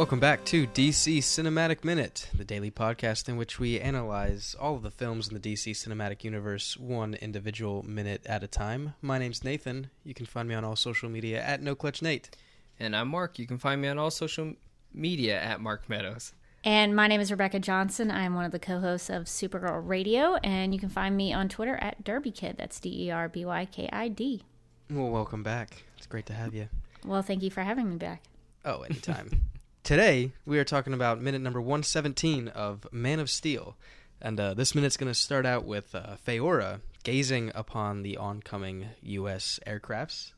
Welcome 0.00 0.18
back 0.18 0.46
to 0.46 0.66
DC 0.66 1.18
Cinematic 1.18 1.84
Minute, 1.84 2.30
the 2.34 2.42
daily 2.42 2.70
podcast 2.70 3.28
in 3.28 3.36
which 3.36 3.60
we 3.60 3.78
analyze 3.78 4.56
all 4.58 4.76
of 4.76 4.82
the 4.82 4.90
films 4.90 5.28
in 5.28 5.34
the 5.34 5.40
DC 5.40 5.72
Cinematic 5.72 6.24
Universe 6.24 6.74
one 6.78 7.12
individual 7.12 7.82
minute 7.82 8.22
at 8.24 8.42
a 8.42 8.46
time. 8.46 8.94
My 9.02 9.18
name's 9.18 9.44
Nathan. 9.44 9.90
You 10.02 10.14
can 10.14 10.24
find 10.24 10.48
me 10.48 10.54
on 10.54 10.64
all 10.64 10.74
social 10.74 11.10
media 11.10 11.42
at 11.42 11.60
NoClutchNate. 11.60 12.30
And 12.78 12.96
I'm 12.96 13.08
Mark. 13.08 13.38
You 13.38 13.46
can 13.46 13.58
find 13.58 13.82
me 13.82 13.88
on 13.88 13.98
all 13.98 14.10
social 14.10 14.54
media 14.94 15.38
at 15.38 15.60
Mark 15.60 15.86
Meadows. 15.90 16.32
And 16.64 16.96
my 16.96 17.06
name 17.06 17.20
is 17.20 17.30
Rebecca 17.30 17.58
Johnson. 17.58 18.10
I'm 18.10 18.34
one 18.34 18.46
of 18.46 18.52
the 18.52 18.58
co 18.58 18.80
hosts 18.80 19.10
of 19.10 19.24
Supergirl 19.24 19.86
Radio, 19.86 20.36
and 20.36 20.72
you 20.72 20.80
can 20.80 20.88
find 20.88 21.14
me 21.14 21.34
on 21.34 21.50
Twitter 21.50 21.76
at 21.76 22.02
DerbyKid. 22.04 22.56
That's 22.56 22.80
D 22.80 23.04
E 23.04 23.10
R 23.10 23.28
B 23.28 23.44
Y 23.44 23.66
K 23.66 23.86
I 23.92 24.08
D. 24.08 24.44
Well, 24.88 25.10
welcome 25.10 25.42
back. 25.42 25.82
It's 25.98 26.06
great 26.06 26.24
to 26.24 26.32
have 26.32 26.54
you. 26.54 26.70
Well, 27.04 27.20
thank 27.20 27.42
you 27.42 27.50
for 27.50 27.60
having 27.60 27.90
me 27.90 27.96
back. 27.96 28.22
Oh, 28.64 28.80
anytime. 28.80 29.28
Today, 29.82 30.32
we 30.44 30.58
are 30.58 30.64
talking 30.64 30.92
about 30.92 31.20
minute 31.20 31.40
number 31.40 31.60
117 31.60 32.48
of 32.48 32.86
Man 32.92 33.18
of 33.18 33.30
Steel. 33.30 33.76
And 34.20 34.38
uh, 34.38 34.54
this 34.54 34.74
minute's 34.74 34.96
going 34.96 35.10
to 35.10 35.18
start 35.18 35.46
out 35.46 35.64
with 35.64 35.94
uh, 35.94 36.16
Faora 36.24 36.80
gazing 37.02 37.50
upon 37.54 38.02
the 38.02 38.16
oncoming 38.16 38.88
U.S. 39.02 39.58
aircrafts 39.66 40.32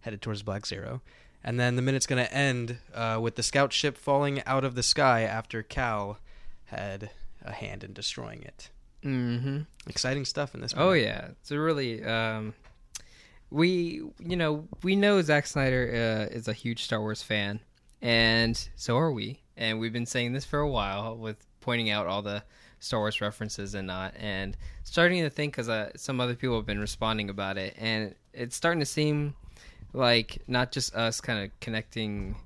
headed 0.00 0.22
towards 0.22 0.42
Black 0.42 0.64
Zero. 0.64 1.02
And 1.42 1.58
then 1.58 1.76
the 1.76 1.82
minute's 1.82 2.06
going 2.06 2.24
to 2.24 2.32
end 2.32 2.78
uh, 2.94 3.18
with 3.20 3.34
the 3.34 3.42
scout 3.42 3.72
ship 3.72 3.98
falling 3.98 4.42
out 4.46 4.64
of 4.64 4.74
the 4.74 4.82
sky 4.82 5.22
after 5.22 5.62
Kal 5.62 6.18
had 6.66 7.10
a 7.42 7.52
hand 7.52 7.84
in 7.84 7.92
destroying 7.92 8.42
it. 8.42 8.70
Mm-hmm. 9.04 9.62
Exciting 9.86 10.24
stuff 10.24 10.54
in 10.54 10.60
this. 10.60 10.72
Oh 10.76 10.92
yeah, 10.92 11.28
it's 11.40 11.50
a 11.50 11.58
really 11.58 12.02
um, 12.02 12.54
we 13.50 14.02
you 14.18 14.36
know 14.36 14.66
we 14.82 14.96
know 14.96 15.20
Zack 15.20 15.46
Snyder 15.46 16.28
uh, 16.30 16.34
is 16.34 16.48
a 16.48 16.54
huge 16.54 16.84
Star 16.84 17.00
Wars 17.00 17.22
fan, 17.22 17.60
and 18.02 18.68
so 18.76 18.96
are 18.98 19.12
we. 19.12 19.40
And 19.56 19.78
we've 19.78 19.92
been 19.92 20.06
saying 20.06 20.32
this 20.32 20.44
for 20.44 20.58
a 20.58 20.68
while 20.68 21.16
with 21.16 21.36
pointing 21.60 21.90
out 21.90 22.06
all 22.06 22.22
the 22.22 22.42
Star 22.80 23.00
Wars 23.00 23.20
references 23.20 23.74
and 23.74 23.86
not, 23.86 24.14
and 24.18 24.56
starting 24.84 25.22
to 25.22 25.30
think 25.30 25.52
because 25.52 25.68
uh, 25.68 25.90
some 25.96 26.20
other 26.20 26.34
people 26.34 26.56
have 26.56 26.66
been 26.66 26.80
responding 26.80 27.30
about 27.30 27.56
it, 27.56 27.74
and 27.78 28.14
it's 28.32 28.54
starting 28.54 28.80
to 28.80 28.86
seem 28.86 29.34
like 29.92 30.42
not 30.46 30.70
just 30.72 30.94
us 30.94 31.20
kind 31.20 31.44
of 31.44 31.60
connecting, 31.60 32.36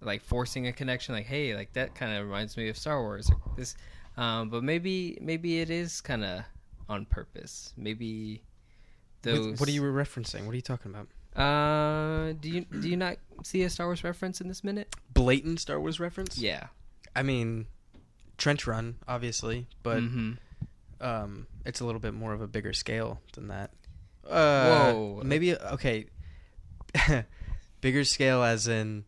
like 0.00 0.22
forcing 0.22 0.66
a 0.66 0.72
connection, 0.72 1.14
like 1.14 1.26
hey, 1.26 1.54
like 1.54 1.72
that 1.74 1.94
kind 1.94 2.16
of 2.16 2.24
reminds 2.24 2.56
me 2.56 2.68
of 2.68 2.78
Star 2.78 3.02
Wars. 3.02 3.30
This, 3.56 3.76
um, 4.16 4.48
but 4.48 4.64
maybe 4.64 5.18
maybe 5.20 5.60
it 5.60 5.68
is 5.68 6.00
kind 6.00 6.24
of 6.24 6.42
on 6.88 7.04
purpose. 7.04 7.74
Maybe 7.76 8.42
those. 9.22 9.60
What 9.60 9.68
are 9.68 9.72
you 9.72 9.82
referencing? 9.82 10.46
What 10.46 10.52
are 10.52 10.56
you 10.56 10.62
talking 10.62 10.90
about? 10.90 11.08
Uh, 11.36 12.32
do 12.40 12.48
you 12.48 12.64
do 12.80 12.88
you 12.88 12.96
not 12.96 13.16
see 13.42 13.62
a 13.62 13.70
Star 13.70 13.86
Wars 13.86 14.02
reference 14.02 14.40
in 14.40 14.48
this 14.48 14.64
minute? 14.64 14.94
Blatant 15.12 15.60
Star 15.60 15.78
Wars 15.78 16.00
reference? 16.00 16.38
Yeah. 16.38 16.68
I 17.14 17.22
mean, 17.22 17.66
Trench 18.38 18.66
Run, 18.66 18.96
obviously, 19.06 19.66
but 19.82 20.00
hmm 20.00 20.32
um, 21.00 21.46
it's 21.64 21.80
a 21.80 21.84
little 21.84 22.00
bit 22.00 22.14
more 22.14 22.32
of 22.32 22.40
a 22.40 22.46
bigger 22.46 22.72
scale 22.72 23.20
than 23.34 23.48
that. 23.48 23.70
Uh, 24.28 24.92
Whoa. 24.92 25.22
Maybe 25.24 25.54
okay. 25.56 26.06
bigger 27.80 28.04
scale, 28.04 28.42
as 28.42 28.66
in 28.68 29.04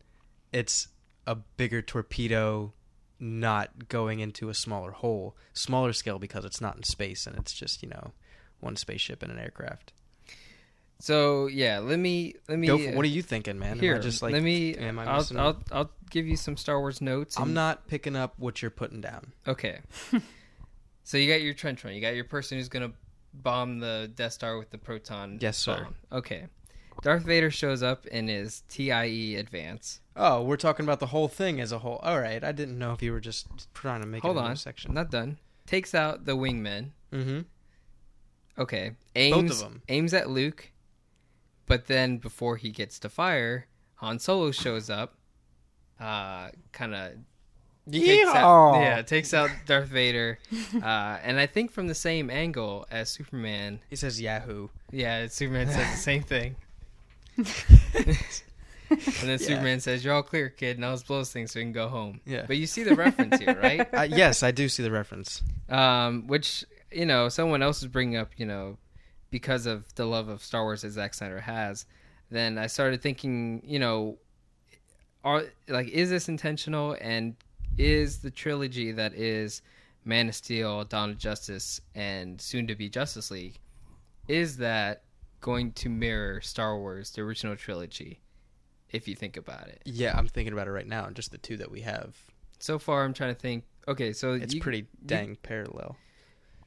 it's 0.53 0.89
a 1.27 1.35
bigger 1.35 1.83
torpedo, 1.83 2.73
not 3.19 3.89
going 3.89 4.21
into 4.21 4.49
a 4.49 4.55
smaller 4.55 4.91
hole. 4.91 5.37
Smaller 5.53 5.93
scale 5.93 6.19
because 6.19 6.45
it's 6.45 6.61
not 6.61 6.77
in 6.77 6.83
space 6.83 7.27
and 7.27 7.37
it's 7.37 7.53
just 7.53 7.83
you 7.83 7.89
know 7.89 8.13
one 8.61 8.77
spaceship 8.77 9.23
and 9.23 9.33
an 9.33 9.39
aircraft. 9.39 9.93
So 11.01 11.47
yeah, 11.47 11.79
let 11.79 11.99
me 11.99 12.35
let 12.49 12.59
me. 12.59 12.67
Go 12.67 12.79
for, 12.79 12.91
uh, 12.91 12.93
what 12.93 13.05
are 13.05 13.09
you 13.09 13.23
thinking, 13.23 13.59
man? 13.59 13.79
here? 13.79 13.95
Am 13.95 14.01
I 14.01 14.03
just 14.03 14.23
like 14.23 14.33
let 14.33 14.43
me. 14.43 14.75
am 14.77 14.99
I 14.99 15.05
I'll, 15.05 15.27
I'll 15.37 15.63
I'll 15.71 15.91
give 16.11 16.27
you 16.27 16.37
some 16.37 16.57
Star 16.57 16.81
Wars 16.81 17.01
notes. 17.01 17.39
I'm 17.39 17.55
not 17.55 17.87
picking 17.87 18.17
up 18.17 18.35
what 18.39 18.63
you're 18.63 18.71
putting 18.71 19.01
down. 19.01 19.33
Okay. 19.47 19.81
so 21.05 21.17
you 21.17 21.31
got 21.33 21.43
your 21.43 21.55
trench 21.55 21.85
run. 21.85 21.95
You 21.95 22.01
got 22.01 22.15
your 22.15 22.25
person 22.25 22.59
who's 22.59 22.69
gonna 22.69 22.93
bomb 23.33 23.79
the 23.79 24.11
Death 24.15 24.33
Star 24.33 24.59
with 24.59 24.71
the 24.71 24.79
proton. 24.79 25.39
Yes, 25.41 25.57
sir. 25.57 25.85
bomb. 25.85 26.19
Okay. 26.19 26.47
Darth 27.03 27.23
Vader 27.23 27.51
shows 27.51 27.83
up 27.83 28.07
in 28.07 28.27
his 28.27 28.63
TIE 28.69 29.37
advance. 29.39 30.01
Oh, 30.17 30.43
we're 30.43 30.57
talking 30.57 30.85
about 30.85 30.99
the 30.99 31.07
whole 31.07 31.29
thing 31.29 31.61
as 31.61 31.71
a 31.71 31.79
whole. 31.79 32.01
All 32.03 32.21
right, 32.21 32.43
I 32.43 32.51
didn't 32.51 32.77
know 32.77 32.93
if 32.93 33.03
you 33.03 33.13
were 33.13 33.21
just 33.21 33.47
trying 33.73 34.01
to 34.01 34.07
make 34.07 34.23
Hold 34.23 34.37
it 34.37 34.41
on, 34.41 34.51
a 34.51 34.57
section. 34.57 34.91
I'm 34.91 34.95
not 34.97 35.11
done. 35.11 35.39
Takes 35.67 35.95
out 35.95 36.25
the 36.25 36.37
wingmen. 36.37 36.91
Mm-hmm. 37.13 37.41
Okay. 38.59 38.93
Aims, 39.15 39.63
them. 39.63 39.83
Aims 39.89 40.13
at 40.13 40.29
Luke, 40.29 40.73
but 41.69 41.87
then 41.87 42.17
before 42.19 42.57
he 42.57 42.71
gets 42.71 42.99
to 43.01 43.09
fire, 43.09 43.67
Han 43.97 44.19
Solo 44.19 44.51
shows 44.51 44.89
up. 44.91 45.15
Uh, 46.01 46.49
kind 46.73 46.95
of 46.95 47.13
takes 47.91 48.29
out, 48.35 48.81
yeah, 48.81 49.03
takes 49.03 49.35
out 49.35 49.51
Darth 49.67 49.89
Vader, 49.89 50.39
uh, 50.83 51.19
and 51.23 51.41
I 51.41 51.47
think 51.47 51.71
from 51.73 51.89
the 51.89 51.95
same 51.95 52.31
angle 52.31 52.87
as 52.91 53.09
Superman. 53.11 53.81
He 53.91 53.97
says 53.97 54.21
Yahoo. 54.21 54.69
Yeah, 54.93 55.27
Superman 55.29 55.67
says 55.69 55.91
the 55.91 55.97
same 55.97 56.23
thing. 56.23 56.55
and 57.37 58.17
then 59.23 59.29
Yeah. 59.29 59.37
Superman 59.39 59.81
says, 59.81 60.05
"You're 60.05 60.15
all 60.15 60.23
clear, 60.23 60.49
kid. 60.49 60.79
Now 60.79 60.91
let's 60.91 61.03
blow 61.03 61.19
this 61.19 61.33
thing 61.33 61.47
so 61.47 61.61
we 61.61 61.65
can 61.65 61.73
go 61.73 61.89
home." 61.89 62.21
Yeah. 62.25 62.45
But 62.47 62.57
you 62.57 62.67
see 62.67 62.85
the 62.85 62.95
reference 62.95 63.39
here, 63.39 63.59
right? 63.63 63.93
Uh, 63.93 64.03
yes, 64.03 64.43
I 64.43 64.51
do 64.51 64.69
see 64.69 64.83
the 64.83 64.91
reference. 64.91 65.43
um, 65.69 66.27
which 66.27 66.65
you 66.91 67.05
know 67.07 67.29
someone 67.29 67.63
else 67.63 67.83
is 67.83 67.89
bringing 67.89 68.17
up, 68.17 68.31
you 68.39 68.47
know, 68.47 68.79
because 69.31 69.67
of 69.67 69.95
the 69.95 70.05
love 70.07 70.29
of 70.29 70.43
Star 70.43 70.65
Wars 70.65 70.83
that 70.83 70.91
Zack 70.91 71.15
Snyder 71.15 71.41
has. 71.41 71.87
Then 72.31 72.59
I 72.59 72.67
started 72.67 73.01
thinking, 73.03 73.63
you 73.65 73.79
know, 73.79 74.19
are 75.25 75.45
like 75.69 75.89
is 75.89 76.11
this 76.11 76.29
intentional, 76.29 76.97
and 77.01 77.35
is 77.77 78.19
the 78.19 78.31
trilogy 78.31 78.93
that 78.93 79.15
is 79.15 79.63
Man 80.05 80.29
of 80.29 80.35
Steel, 80.35 80.85
Dawn 80.85 81.11
of 81.11 81.19
Justice, 81.19 81.81
and 81.95 82.41
soon 82.41 82.67
to 82.69 82.75
be 82.75 82.89
Justice 82.89 83.31
League, 83.31 83.59
is 84.29 84.57
that 84.59 85.03
going 85.41 85.73
to 85.73 85.89
mirror 85.89 86.41
Star 86.41 86.79
Wars, 86.79 87.11
the 87.11 87.23
original 87.23 87.57
trilogy? 87.57 88.21
If 88.91 89.07
you 89.07 89.15
think 89.15 89.37
about 89.37 89.69
it, 89.69 89.83
Yeah, 89.85 90.17
I'm 90.17 90.29
thinking 90.29 90.53
about 90.55 90.67
it 90.67 90.71
right 90.73 90.87
now. 90.87 91.11
Just 91.11 91.31
the 91.31 91.39
two 91.39 91.57
that 91.59 91.71
we 91.71 91.83
have. 91.83 92.17
so 92.59 92.79
far 92.79 93.05
I'm 93.05 93.13
trying 93.15 93.35
to 93.35 93.41
think. 93.41 93.65
Okay, 93.87 94.13
so 94.13 94.33
It's 94.33 94.55
you- 94.55 94.61
pretty 94.61 94.87
dang 95.05 95.37
parallel. 95.37 95.97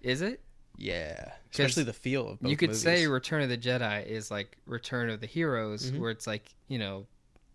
Is 0.02 0.22
it? 0.22 0.40
Yeah, 0.82 1.32
especially 1.52 1.84
the 1.84 1.94
feel 1.94 2.28
of 2.30 2.40
both 2.42 2.50
you 2.50 2.58
could 2.58 2.70
movies. 2.70 2.82
say 2.82 3.08
Return 3.08 3.42
of 3.44 3.50
the 3.50 3.58
Jedi 3.58 4.06
is 4.06 4.32
like 4.32 4.58
Return 4.66 5.10
of 5.10 5.20
the 5.22 5.28
Heroes, 5.28 5.92
Mhm. 5.92 6.00
where 6.00 6.10
it's 6.12 6.26
like 6.28 6.44
you 6.68 6.80
know, 6.80 7.06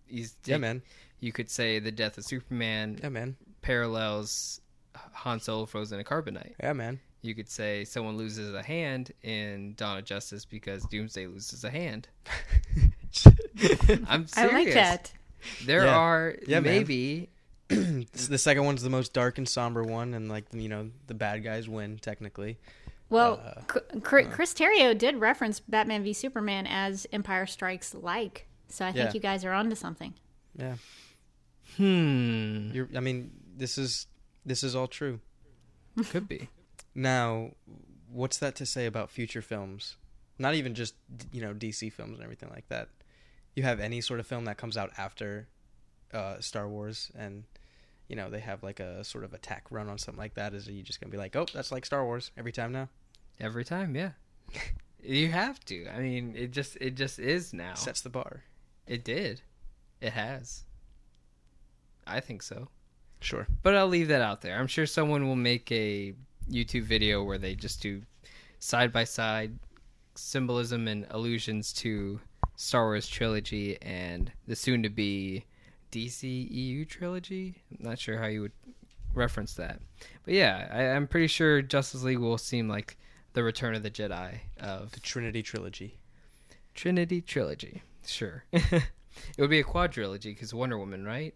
he's 0.06 0.36
yeah, 0.44 0.58
man. 0.58 0.82
You 1.20 1.32
could 1.32 1.50
say 1.50 1.78
the 1.78 1.90
death 1.90 2.18
of 2.18 2.24
Superman 2.24 2.98
Yeah, 3.02 3.08
man. 3.08 3.36
parallels 3.62 4.60
Han 4.94 5.40
Solo 5.40 5.66
frozen 5.66 5.98
in 5.98 6.04
carbonite. 6.04 6.54
Yeah, 6.62 6.72
man. 6.72 7.00
You 7.22 7.34
could 7.34 7.48
say 7.48 7.84
someone 7.84 8.16
loses 8.16 8.54
a 8.54 8.62
hand 8.62 9.10
in 9.22 9.74
Dawn 9.74 9.98
of 9.98 10.04
Justice 10.04 10.44
because 10.44 10.84
Doomsday 10.84 11.26
loses 11.26 11.64
a 11.64 11.70
hand. 11.70 12.06
I'm 14.06 14.22
I 14.22 14.26
serious. 14.26 14.52
like 14.52 14.74
that. 14.74 15.12
There 15.64 15.84
Yeah. 15.84 15.96
are 15.96 16.36
Yeah, 16.46 16.60
maybe 16.60 17.28
the 17.68 18.38
second 18.38 18.64
one's 18.64 18.82
the 18.82 18.90
most 18.90 19.12
dark 19.12 19.38
and 19.38 19.48
somber 19.48 19.82
one, 19.82 20.14
and 20.14 20.28
like 20.28 20.44
you 20.52 20.68
know 20.68 20.90
the 21.08 21.14
bad 21.14 21.42
guys 21.42 21.68
win 21.68 21.98
technically. 21.98 22.58
Well, 23.08 23.40
Uh, 23.44 23.60
C- 23.72 24.00
Cr- 24.00 24.22
Chris 24.30 24.52
Terrio 24.52 24.96
did 24.96 25.16
reference 25.16 25.60
Batman 25.60 26.02
v 26.02 26.12
Superman 26.12 26.66
as 26.66 27.06
Empire 27.12 27.46
Strikes 27.46 27.94
Like, 27.94 28.46
so 28.68 28.84
I 28.84 28.92
think 28.92 29.06
Yeah. 29.06 29.12
you 29.14 29.20
guys 29.20 29.44
are 29.44 29.52
onto 29.52 29.76
something. 29.76 30.14
Yeah, 30.58 30.76
hmm 31.76 32.70
you're. 32.72 32.88
I 32.96 33.00
mean, 33.00 33.30
this 33.56 33.78
is 33.78 34.06
this 34.44 34.62
is 34.62 34.74
all 34.74 34.86
true. 34.88 35.20
could 36.10 36.28
be. 36.28 36.48
Now, 36.94 37.52
what's 38.10 38.38
that 38.38 38.54
to 38.56 38.66
say 38.66 38.86
about 38.86 39.10
future 39.10 39.42
films? 39.42 39.96
Not 40.38 40.54
even 40.54 40.74
just 40.74 40.94
you 41.32 41.40
know 41.40 41.54
DC 41.54 41.92
films 41.92 42.14
and 42.14 42.22
everything 42.22 42.50
like 42.50 42.68
that. 42.68 42.88
You 43.54 43.62
have 43.62 43.80
any 43.80 44.00
sort 44.00 44.20
of 44.20 44.26
film 44.26 44.44
that 44.44 44.56
comes 44.58 44.76
out 44.76 44.92
after 44.98 45.48
uh, 46.12 46.40
Star 46.40 46.68
Wars, 46.68 47.10
and 47.16 47.44
you 48.08 48.16
know 48.16 48.30
they 48.30 48.40
have 48.40 48.62
like 48.62 48.80
a 48.80 49.02
sort 49.04 49.24
of 49.24 49.32
attack 49.32 49.66
run 49.70 49.88
on 49.88 49.98
something 49.98 50.20
like 50.20 50.34
that. 50.34 50.54
Is 50.54 50.68
you 50.68 50.82
just 50.82 51.00
gonna 51.00 51.10
be 51.10 51.18
like, 51.18 51.36
oh, 51.36 51.46
that's 51.52 51.72
like 51.72 51.86
Star 51.86 52.04
Wars 52.04 52.30
every 52.36 52.52
time 52.52 52.72
now? 52.72 52.88
Every 53.40 53.64
time, 53.64 53.94
yeah. 53.94 54.10
you 55.02 55.28
have 55.28 55.64
to. 55.66 55.86
I 55.88 56.00
mean, 56.00 56.34
it 56.36 56.52
just 56.52 56.76
it 56.80 56.94
just 56.94 57.18
is 57.18 57.52
now. 57.52 57.74
Sets 57.74 58.00
the 58.00 58.10
bar. 58.10 58.44
It 58.86 59.04
did. 59.04 59.42
It 60.00 60.12
has. 60.12 60.64
I 62.06 62.20
think 62.20 62.42
so. 62.42 62.68
Sure. 63.20 63.46
But 63.62 63.74
I'll 63.74 63.88
leave 63.88 64.08
that 64.08 64.22
out 64.22 64.42
there. 64.42 64.58
I'm 64.58 64.66
sure 64.66 64.86
someone 64.86 65.26
will 65.26 65.36
make 65.36 65.70
a 65.72 66.14
YouTube 66.50 66.84
video 66.84 67.24
where 67.24 67.38
they 67.38 67.54
just 67.54 67.82
do 67.82 68.02
side 68.58 68.92
by 68.92 69.04
side 69.04 69.58
symbolism 70.14 70.88
and 70.88 71.06
allusions 71.10 71.72
to 71.72 72.20
Star 72.56 72.84
Wars 72.84 73.08
trilogy 73.08 73.78
and 73.82 74.30
the 74.46 74.56
soon 74.56 74.82
to 74.82 74.88
be 74.88 75.44
DCEU 75.90 76.88
trilogy. 76.88 77.62
I'm 77.70 77.88
not 77.88 77.98
sure 77.98 78.18
how 78.18 78.26
you 78.26 78.42
would 78.42 78.52
reference 79.14 79.54
that. 79.54 79.80
But 80.24 80.34
yeah, 80.34 80.68
I, 80.70 80.82
I'm 80.88 81.06
pretty 81.06 81.26
sure 81.26 81.62
Justice 81.62 82.02
League 82.02 82.18
will 82.18 82.38
seem 82.38 82.68
like 82.68 82.96
the 83.32 83.42
Return 83.42 83.74
of 83.74 83.82
the 83.82 83.90
Jedi 83.90 84.40
of 84.60 84.92
The 84.92 85.00
Trinity 85.00 85.42
trilogy. 85.42 85.98
Trinity 86.74 87.20
trilogy. 87.20 87.82
Sure. 88.06 88.44
it 88.52 88.82
would 89.38 89.50
be 89.50 89.60
a 89.60 89.64
quadrilogy 89.64 90.34
because 90.34 90.54
Wonder 90.54 90.78
Woman, 90.78 91.04
right? 91.04 91.34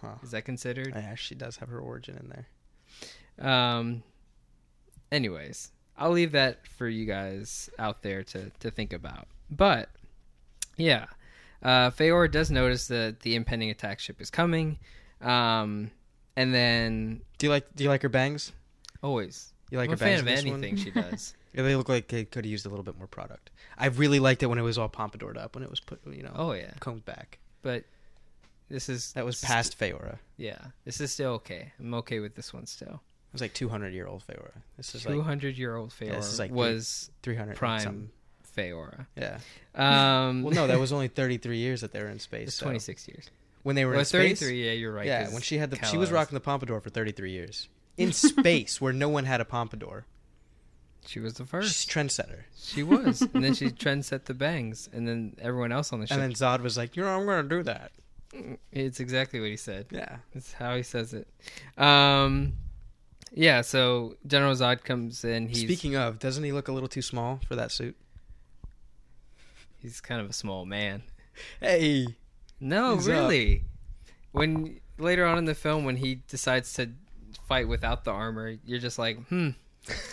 Huh. 0.00 0.14
Is 0.22 0.30
that 0.32 0.44
considered? 0.44 0.92
Yeah, 0.94 1.14
she 1.14 1.34
does 1.34 1.56
have 1.56 1.68
her 1.68 1.80
origin 1.80 2.16
in 2.16 2.28
there. 2.28 3.48
Um. 3.50 4.02
Anyways, 5.10 5.72
I'll 5.96 6.10
leave 6.10 6.32
that 6.32 6.66
for 6.66 6.88
you 6.88 7.06
guys 7.06 7.70
out 7.78 8.02
there 8.02 8.22
to 8.24 8.50
to 8.60 8.70
think 8.70 8.92
about. 8.92 9.26
But 9.50 9.88
yeah, 10.76 11.06
uh, 11.62 11.90
Faora 11.90 12.30
does 12.30 12.50
notice 12.50 12.88
that 12.88 13.20
the 13.20 13.34
impending 13.34 13.70
attack 13.70 14.00
ship 14.00 14.20
is 14.20 14.30
coming. 14.30 14.78
Um, 15.20 15.90
and 16.36 16.54
then 16.54 17.20
Do 17.38 17.46
you 17.46 17.50
like 17.50 17.74
Do 17.74 17.84
you 17.84 17.90
like 17.90 18.02
her 18.02 18.08
bangs? 18.08 18.52
always, 19.02 19.52
You 19.70 19.78
like 19.78 19.90
I'm 19.90 19.98
her 19.98 20.04
a 20.04 20.06
bangs? 20.06 20.20
fan 20.20 20.20
of 20.20 20.26
in 20.28 20.34
this 20.34 20.40
anything 20.44 20.74
One? 20.76 20.84
she 20.84 20.90
does. 20.90 21.34
Yeah, 21.54 21.62
they 21.62 21.74
look 21.76 21.88
like 21.88 22.08
they 22.08 22.24
could 22.26 22.44
have 22.44 22.50
used 22.50 22.66
a 22.66 22.68
little 22.68 22.84
bit 22.84 22.98
more 22.98 23.06
product. 23.06 23.50
I 23.76 23.86
really 23.86 24.20
liked 24.20 24.42
it 24.42 24.46
when 24.46 24.58
it 24.58 24.62
was 24.62 24.76
all 24.76 24.88
pompadoured 24.88 25.38
up, 25.38 25.54
when 25.56 25.64
it 25.64 25.70
was 25.70 25.80
put, 25.80 25.98
you 26.06 26.22
know, 26.22 26.30
oh 26.36 26.52
yeah, 26.52 26.70
combed 26.78 27.04
back. 27.06 27.38
but 27.62 27.84
this 28.68 28.88
is 28.90 29.12
That 29.14 29.24
was 29.24 29.40
past 29.40 29.76
Faora. 29.80 30.18
yeah, 30.36 30.58
this 30.84 31.00
is 31.00 31.10
still 31.10 31.30
okay. 31.32 31.72
I'm 31.80 31.94
okay 31.94 32.20
with 32.20 32.34
this 32.36 32.52
one 32.52 32.66
still. 32.66 33.00
It 33.30 33.32
was 33.32 33.40
like 33.40 33.54
200 33.54 33.94
year 33.94 34.06
old 34.06 34.22
Faora. 34.26 34.52
This 34.76 34.94
is 34.94 35.02
Two 35.04 35.16
like 35.16 35.24
hundred 35.24 35.56
year 35.56 35.74
old 35.74 35.90
Faora 35.90 36.06
Yeah, 36.08 36.16
this 36.16 36.32
is 36.32 36.38
like 36.38 36.52
was 36.52 37.10
300 37.22 37.56
prime 37.56 37.80
something. 37.80 38.10
Faora. 38.58 39.06
Yeah. 39.16 39.38
Um, 39.74 40.42
Well, 40.42 40.54
no, 40.54 40.66
that 40.66 40.78
was 40.78 40.92
only 40.98 41.08
33 41.08 41.58
years 41.58 41.80
that 41.80 41.92
they 41.92 42.02
were 42.02 42.08
in 42.08 42.18
space. 42.18 42.48
it's 42.48 42.56
so- 42.56 42.66
twenty 42.66 42.78
six 42.80 43.06
years. 43.08 43.30
When 43.62 43.74
they 43.76 43.84
were 43.84 43.92
Well, 43.92 44.00
in 44.00 44.04
space. 44.06 44.38
33, 44.40 44.66
yeah, 44.66 44.72
you're 44.72 44.92
right. 44.92 45.06
Yeah, 45.06 45.30
when 45.32 45.42
she 45.42 45.58
had 45.58 45.70
the 45.70 45.84
she 45.84 45.96
was 45.98 46.10
rocking 46.10 46.34
the 46.34 46.40
pompadour 46.40 46.80
for 46.80 46.90
33 46.90 47.30
years 47.32 47.68
in 47.96 48.12
space 48.12 48.80
where 48.80 48.92
no 48.92 49.08
one 49.08 49.24
had 49.24 49.40
a 49.40 49.44
pompadour. 49.44 50.04
She 51.06 51.20
was 51.20 51.34
the 51.34 51.44
first. 51.46 51.68
She's 51.74 51.86
trendsetter. 51.94 52.42
She 52.56 52.82
was, 52.82 53.22
and 53.22 53.42
then 53.42 53.54
she 53.54 53.70
trend 53.84 54.04
set 54.04 54.26
the 54.26 54.34
bangs, 54.34 54.88
and 54.92 55.08
then 55.08 55.34
everyone 55.40 55.72
else 55.72 55.92
on 55.92 56.00
the 56.00 56.06
ship. 56.06 56.14
And 56.18 56.22
then 56.22 56.32
Zod 56.32 56.60
was 56.62 56.76
like, 56.76 56.96
"You 56.96 57.02
know, 57.02 57.08
I'm 57.18 57.24
going 57.24 57.42
to 57.48 57.56
do 57.56 57.62
that." 57.64 57.92
it's 58.72 59.00
exactly 59.00 59.40
what 59.40 59.48
he 59.48 59.56
said. 59.56 59.86
Yeah. 59.90 60.18
it's 60.34 60.52
how 60.52 60.76
he 60.76 60.82
says 60.82 61.14
it. 61.14 61.26
Um, 61.78 62.52
yeah. 63.32 63.62
So 63.62 64.16
General 64.26 64.54
Zod 64.54 64.84
comes 64.84 65.24
in. 65.24 65.48
He's 65.48 65.60
Speaking 65.62 65.96
of, 65.96 66.18
doesn't 66.18 66.44
he 66.44 66.52
look 66.52 66.68
a 66.68 66.72
little 66.72 66.90
too 66.90 67.00
small 67.02 67.40
for 67.48 67.56
that 67.56 67.72
suit? 67.72 67.96
He's 69.80 70.00
kind 70.00 70.20
of 70.20 70.30
a 70.30 70.32
small 70.32 70.64
man. 70.64 71.02
Hey. 71.60 72.04
No, 72.58 72.94
up. 72.94 73.06
really. 73.06 73.62
When 74.32 74.80
later 74.98 75.24
on 75.24 75.38
in 75.38 75.44
the 75.44 75.54
film, 75.54 75.84
when 75.84 75.96
he 75.96 76.16
decides 76.26 76.72
to 76.72 76.90
fight 77.46 77.68
without 77.68 78.02
the 78.02 78.10
armor, 78.10 78.56
you're 78.64 78.80
just 78.80 78.98
like, 78.98 79.24
hmm, 79.28 79.50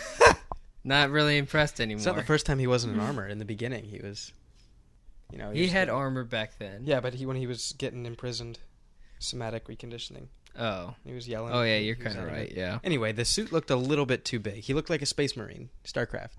not 0.84 1.10
really 1.10 1.36
impressed 1.36 1.80
anymore. 1.80 1.98
It's 1.98 2.06
not 2.06 2.14
the 2.14 2.22
first 2.22 2.46
time 2.46 2.60
he 2.60 2.68
wasn't 2.68 2.94
in 2.94 3.00
armor. 3.00 3.26
In 3.26 3.38
the 3.38 3.44
beginning, 3.44 3.86
he 3.86 3.98
was. 3.98 4.32
You 5.32 5.38
know, 5.38 5.50
he 5.50 5.62
was 5.62 5.72
had 5.72 5.88
armor 5.88 6.22
back 6.22 6.58
then. 6.60 6.82
Yeah, 6.84 7.00
but 7.00 7.14
he 7.14 7.26
when 7.26 7.36
he 7.36 7.48
was 7.48 7.74
getting 7.76 8.06
imprisoned, 8.06 8.60
somatic 9.18 9.66
reconditioning. 9.66 10.28
Oh. 10.58 10.94
He 11.04 11.12
was 11.12 11.28
yelling. 11.28 11.52
Oh 11.52 11.62
yeah, 11.62 11.78
you're 11.78 11.96
kind 11.96 12.18
of 12.18 12.26
right. 12.26 12.50
it. 12.50 12.56
Yeah. 12.56 12.78
Anyway, 12.84 13.12
the 13.12 13.24
suit 13.24 13.52
looked 13.52 13.70
a 13.70 13.76
little 13.76 14.06
bit 14.06 14.24
too 14.24 14.38
big. 14.38 14.62
He 14.62 14.74
looked 14.74 14.90
like 14.90 15.02
a 15.02 15.06
space 15.06 15.36
marine, 15.36 15.70
Starcraft. 15.84 16.38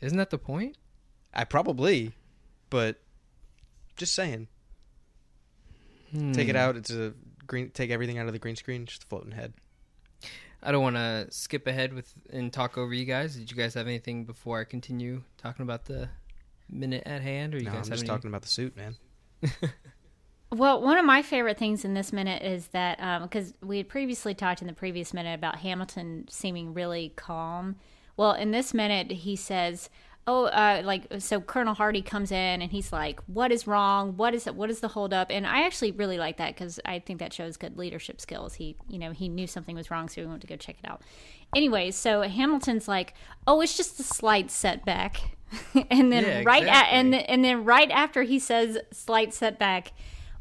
Isn't 0.00 0.18
that 0.18 0.30
the 0.30 0.38
point? 0.38 0.76
I 1.34 1.44
probably, 1.44 2.14
but 2.70 3.00
just 3.96 4.14
saying. 4.14 4.48
Take 6.32 6.48
it 6.48 6.52
Hmm. 6.52 6.56
out. 6.56 6.76
It's 6.76 6.90
a 6.90 7.12
green. 7.46 7.70
Take 7.70 7.90
everything 7.90 8.18
out 8.18 8.26
of 8.26 8.32
the 8.32 8.38
green 8.38 8.56
screen. 8.56 8.86
Just 8.86 9.04
a 9.04 9.06
floating 9.06 9.32
head. 9.32 9.52
I 10.62 10.72
don't 10.72 10.82
want 10.82 10.96
to 10.96 11.26
skip 11.30 11.66
ahead 11.66 11.92
with 11.92 12.12
and 12.32 12.52
talk 12.52 12.78
over 12.78 12.94
you 12.94 13.04
guys. 13.04 13.36
Did 13.36 13.50
you 13.50 13.56
guys 13.56 13.74
have 13.74 13.86
anything 13.86 14.24
before 14.24 14.58
I 14.60 14.64
continue 14.64 15.22
talking 15.36 15.62
about 15.62 15.84
the 15.84 16.08
minute 16.70 17.02
at 17.06 17.22
hand, 17.22 17.54
or 17.54 17.58
you 17.58 17.64
No, 17.64 17.72
guys 17.72 17.86
I'm 17.86 17.90
have 17.90 17.98
just 17.98 18.02
any? 18.02 18.08
talking 18.08 18.28
about 18.28 18.42
the 18.42 18.48
suit, 18.48 18.76
man. 18.76 18.96
Well, 20.52 20.80
one 20.80 20.96
of 20.96 21.04
my 21.04 21.22
favorite 21.22 21.58
things 21.58 21.84
in 21.84 21.94
this 21.94 22.12
minute 22.12 22.40
is 22.42 22.68
that 22.68 23.20
because 23.22 23.52
we 23.62 23.78
had 23.78 23.88
previously 23.88 24.32
talked 24.32 24.60
in 24.60 24.68
the 24.68 24.72
previous 24.72 25.12
minute 25.12 25.34
about 25.34 25.56
Hamilton 25.58 26.26
seeming 26.30 26.72
really 26.72 27.12
calm. 27.16 27.76
Well, 28.16 28.32
in 28.32 28.52
this 28.52 28.72
minute, 28.72 29.10
he 29.10 29.34
says, 29.34 29.90
"Oh, 30.26 30.46
uh, 30.46 30.82
like 30.84 31.06
so." 31.18 31.40
Colonel 31.40 31.74
Hardy 31.74 32.02
comes 32.02 32.30
in 32.30 32.62
and 32.62 32.70
he's 32.70 32.92
like, 32.92 33.20
"What 33.26 33.52
is 33.52 33.66
wrong? 33.66 34.16
What 34.16 34.34
is 34.34 34.46
it? 34.46 34.54
What 34.54 34.70
is 34.70 34.80
the 34.80 34.88
holdup?" 34.88 35.30
And 35.30 35.46
I 35.46 35.64
actually 35.64 35.92
really 35.92 36.18
like 36.18 36.36
that 36.38 36.54
because 36.54 36.80
I 36.84 36.98
think 36.98 37.20
that 37.20 37.32
shows 37.32 37.56
good 37.56 37.76
leadership 37.76 38.20
skills. 38.20 38.54
He, 38.54 38.76
you 38.88 38.98
know, 38.98 39.12
he 39.12 39.28
knew 39.28 39.46
something 39.46 39.76
was 39.76 39.90
wrong, 39.90 40.08
so 40.08 40.20
he 40.20 40.26
went 40.26 40.40
to 40.42 40.46
go 40.46 40.56
check 40.56 40.76
it 40.82 40.88
out. 40.88 41.02
Anyway, 41.54 41.90
so 41.90 42.22
Hamilton's 42.22 42.88
like, 42.88 43.14
"Oh, 43.46 43.60
it's 43.60 43.76
just 43.76 44.00
a 44.00 44.02
slight 44.02 44.50
setback," 44.50 45.36
and 45.90 46.12
then 46.12 46.24
Yeah, 46.24 46.42
right 46.44 46.66
at, 46.66 46.86
and 46.90 47.14
and 47.14 47.44
then 47.44 47.64
right 47.64 47.90
after 47.90 48.22
he 48.22 48.38
says 48.38 48.78
slight 48.92 49.32
setback 49.32 49.92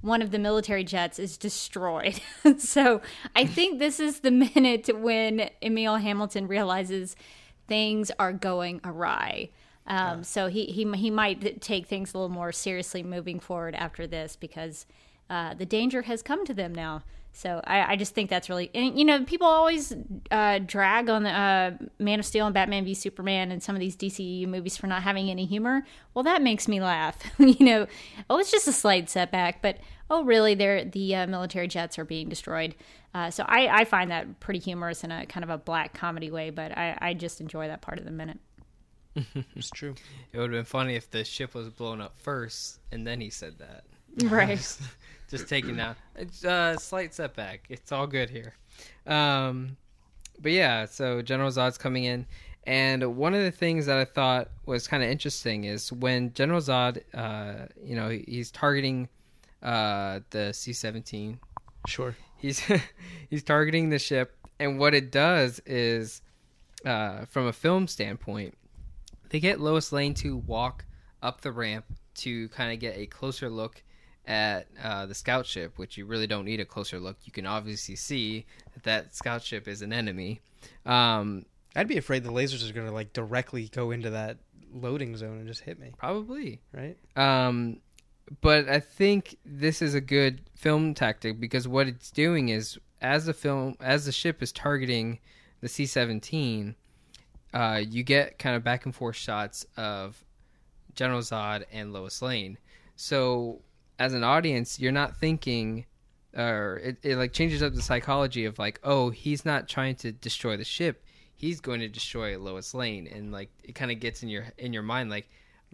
one 0.06 0.22
of 0.22 0.30
the 0.30 0.38
military 0.38 0.84
jets 0.84 1.18
is 1.18 1.36
destroyed. 1.36 2.22
so 2.60 3.02
I 3.36 3.46
think 3.46 3.80
this 3.80 4.00
is 4.00 4.20
the 4.20 4.32
minute 4.56 4.88
when 4.96 5.50
Emil 5.64 5.98
Hamilton 5.98 6.48
realizes 6.48 7.16
things 7.68 8.12
are 8.20 8.32
going 8.32 8.82
awry. 8.84 9.50
Um, 9.88 10.24
so 10.24 10.48
he, 10.48 10.66
he 10.66 10.92
he 10.94 11.12
might 11.12 11.62
take 11.62 11.86
things 11.86 12.14
a 12.14 12.18
little 12.18 12.34
more 12.34 12.52
seriously 12.52 13.04
moving 13.04 13.40
forward 13.40 13.76
after 13.76 14.08
this 14.08 14.36
because 14.36 14.86
uh, 15.30 15.54
the 15.54 15.66
danger 15.66 16.04
has 16.04 16.22
come 16.22 16.46
to 16.46 16.54
them 16.54 16.74
now. 16.74 17.04
So 17.36 17.60
I, 17.66 17.94
I 17.94 17.96
just 17.98 18.16
think 18.16 18.30
that's 18.30 18.48
really, 18.48 18.72
and, 18.74 18.98
you 18.98 19.04
know, 19.04 19.26
people 19.26 19.46
always 19.46 19.94
uh, 20.32 20.60
drag 20.60 21.10
on 21.10 21.24
the 21.24 21.32
uh, 21.32 21.72
Man 22.00 22.20
of 22.20 22.26
Steel 22.26 22.46
and 22.46 22.54
Batman 22.54 22.86
v 22.86 22.94
Superman 22.94 23.52
and 23.52 23.62
some 23.62 23.76
of 23.76 23.82
these 23.82 23.98
DCU 23.98 24.48
movies 24.48 24.78
for 24.78 24.88
not 24.88 25.04
having 25.04 25.30
any 25.30 25.46
humor. 25.46 25.86
Well, 26.14 26.24
that 26.24 26.42
makes 26.42 26.70
me 26.70 26.80
laugh. 26.80 27.18
you 27.38 27.66
know, 27.66 27.88
oh, 28.30 28.40
it's 28.40 28.52
just 28.52 28.70
a 28.70 28.72
slight 28.72 29.10
setback, 29.10 29.62
but 29.62 29.80
oh, 30.10 30.24
really? 30.24 30.56
They're 30.56 30.86
the 30.86 31.14
uh, 31.14 31.28
military 31.28 31.68
jets 31.68 32.00
are 32.00 32.06
being 32.06 32.30
destroyed. 32.30 32.74
Uh, 33.14 33.30
so 33.30 33.44
I, 33.48 33.82
I 33.82 33.86
find 33.86 34.12
that 34.12 34.40
pretty 34.40 34.60
humorous 34.60 35.04
in 35.04 35.12
a 35.12 35.26
kind 35.26 35.44
of 35.44 35.50
a 35.50 35.58
black 35.58 35.94
comedy 35.94 36.32
way, 36.32 36.52
but 36.52 36.78
I, 36.78 36.98
I 37.02 37.14
just 37.16 37.42
enjoy 37.42 37.68
that 37.68 37.82
part 37.82 38.00
of 38.00 38.06
the 38.06 38.12
minute. 38.12 38.40
It's 39.56 39.70
true. 39.70 39.96
It 40.34 40.38
would 40.38 40.52
have 40.52 40.58
been 40.60 40.66
funny 40.66 40.96
if 40.96 41.10
the 41.10 41.24
ship 41.24 41.54
was 41.54 41.70
blown 41.70 42.02
up 42.02 42.18
first, 42.18 42.80
and 42.92 43.06
then 43.06 43.22
he 43.22 43.30
said 43.30 43.60
that. 43.60 43.84
Right. 44.30 44.78
Just 45.30 45.50
taking 45.50 45.80
out 45.80 45.98
it's 46.16 46.44
a 46.44 46.78
slight 46.80 47.14
setback. 47.14 47.66
It's 47.70 47.92
all 47.92 48.08
good 48.08 48.30
here. 48.30 48.54
Um, 49.08 49.76
but 50.40 50.52
yeah, 50.52 50.86
so 50.86 51.22
General 51.22 51.50
Zod's 51.50 51.78
coming 51.78 52.04
in, 52.04 52.26
and 52.66 53.18
one 53.18 53.34
of 53.34 53.42
the 53.42 53.52
things 53.52 53.86
that 53.88 53.98
I 53.98 54.06
thought 54.06 54.50
was 54.66 54.88
kind 54.88 55.04
of 55.04 55.10
interesting 55.10 55.66
is 55.66 55.92
when 55.92 56.34
General 56.34 56.62
Zod, 56.62 57.02
uh, 57.14 57.68
you 57.84 57.96
know, 57.96 58.10
he's 58.10 58.52
targeting 58.52 59.10
uh, 59.64 60.20
the 60.30 60.54
C-17. 60.54 61.40
Sure. 61.88 62.16
He's 62.38 62.60
he's 63.30 63.44
targeting 63.44 63.90
the 63.90 64.00
ship, 64.00 64.36
and 64.60 64.80
what 64.80 64.94
it 64.94 65.12
does 65.12 65.60
is, 65.66 66.22
uh, 66.86 67.26
from 67.26 67.48
a 67.48 67.54
film 67.54 67.88
standpoint, 67.88 68.56
they 69.30 69.40
get 69.40 69.60
Lois 69.60 69.92
Lane 69.92 70.14
to 70.16 70.38
walk 70.38 70.86
up 71.22 71.42
the 71.42 71.52
ramp 71.52 71.86
to 72.16 72.50
kind 72.50 72.72
of 72.72 72.80
get 72.80 72.98
a 72.98 73.06
closer 73.06 73.50
look 73.50 73.84
at 74.28 74.68
uh, 74.82 75.06
the 75.06 75.14
scout 75.14 75.46
ship, 75.46 75.78
which 75.78 75.98
you 75.98 76.06
really 76.06 76.28
don't 76.28 76.46
need 76.46 76.60
a 76.60 76.66
closer 76.66 77.00
look. 77.00 77.18
You 77.24 77.32
can 77.32 77.46
obviously 77.46 77.96
see 77.96 78.46
that 78.74 78.84
that 78.84 79.16
scout 79.16 79.44
ship 79.44 79.68
is 79.68 79.82
an 79.82 79.94
enemy. 79.94 80.42
Um, 80.86 81.46
I'd 81.76 81.88
be 81.88 81.98
afraid 81.98 82.24
the 82.24 82.32
lasers 82.32 82.68
are 82.68 82.74
going 82.74 82.88
to 82.88 82.94
like 82.94 83.14
directly 83.14 83.68
go 83.68 83.92
into 83.92 84.10
that 84.12 84.38
loading 84.74 85.16
zone 85.16 85.40
and 85.40 85.48
just 85.48 85.62
hit 85.62 85.80
me, 85.80 85.92
probably. 85.98 86.62
right? 86.74 86.98
Um, 87.16 87.82
but 88.42 88.68
I 88.68 88.80
think 88.80 89.38
this 89.46 89.82
is 89.82 89.94
a 89.94 90.02
good 90.02 90.42
film 90.56 90.94
tactic 90.94 91.40
because 91.40 91.68
what 91.68 91.88
it's 91.88 92.12
doing 92.12 92.50
is 92.50 92.80
as 93.02 93.26
the 93.26 93.34
film 93.34 93.76
as 93.80 94.06
the 94.06 94.12
ship 94.12 94.42
is 94.42 94.52
targeting 94.52 95.20
the 95.62 95.68
C 95.68 95.86
seventeen, 95.86 96.76
uh, 97.56 97.82
you 97.90 98.04
get 98.04 98.38
kind 98.38 98.56
of 98.56 98.64
back 98.64 98.86
and 98.86 98.94
forth 98.94 99.16
shots 99.16 99.66
of 99.78 100.24
General 100.94 101.22
Zod 101.22 101.64
and 101.72 101.94
Lois 101.94 102.22
Lane. 102.22 102.58
So 102.98 103.62
as 103.98 104.14
an 104.14 104.24
audience, 104.24 104.80
you're 104.80 104.92
not 104.92 105.18
thinking 105.18 105.86
or 106.36 106.82
it, 106.84 106.98
it 107.02 107.16
like 107.16 107.32
changes 107.32 107.64
up 107.64 107.74
the 107.74 107.82
psychology 107.82 108.44
of 108.46 108.60
like, 108.60 108.80
oh, 108.84 109.10
he's 109.10 109.46
not 109.46 109.70
trying 109.70 109.96
to 109.96 110.12
destroy 110.12 110.58
the 110.58 110.66
ship. 110.66 111.02
He's 111.34 111.62
going 111.62 111.80
to 111.80 111.88
destroy 111.88 112.38
Lois 112.38 112.74
Lane, 112.74 113.08
and 113.08 113.32
like 113.32 113.50
it 113.64 113.74
kind 113.76 113.92
of 113.92 114.00
gets 114.00 114.24
in 114.24 114.30
your 114.30 114.46
in 114.58 114.74
your 114.74 114.84
mind 114.84 115.10
like, 115.10 115.30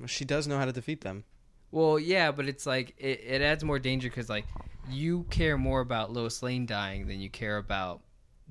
she 0.05 0.25
does 0.25 0.47
know 0.47 0.57
how 0.57 0.65
to 0.65 0.71
defeat 0.71 1.01
them. 1.01 1.23
well, 1.71 2.00
yeah, 2.00 2.31
but 2.31 2.47
it's 2.47 2.65
like 2.65 2.93
it, 2.97 3.21
it 3.25 3.41
adds 3.41 3.63
more 3.63 3.79
danger 3.79 4.09
because 4.09 4.29
like 4.29 4.45
you 4.89 5.25
care 5.29 5.57
more 5.57 5.81
about 5.81 6.11
Lois 6.11 6.43
Lane 6.43 6.65
dying 6.65 7.07
than 7.07 7.19
you 7.19 7.29
care 7.29 7.57
about 7.57 8.01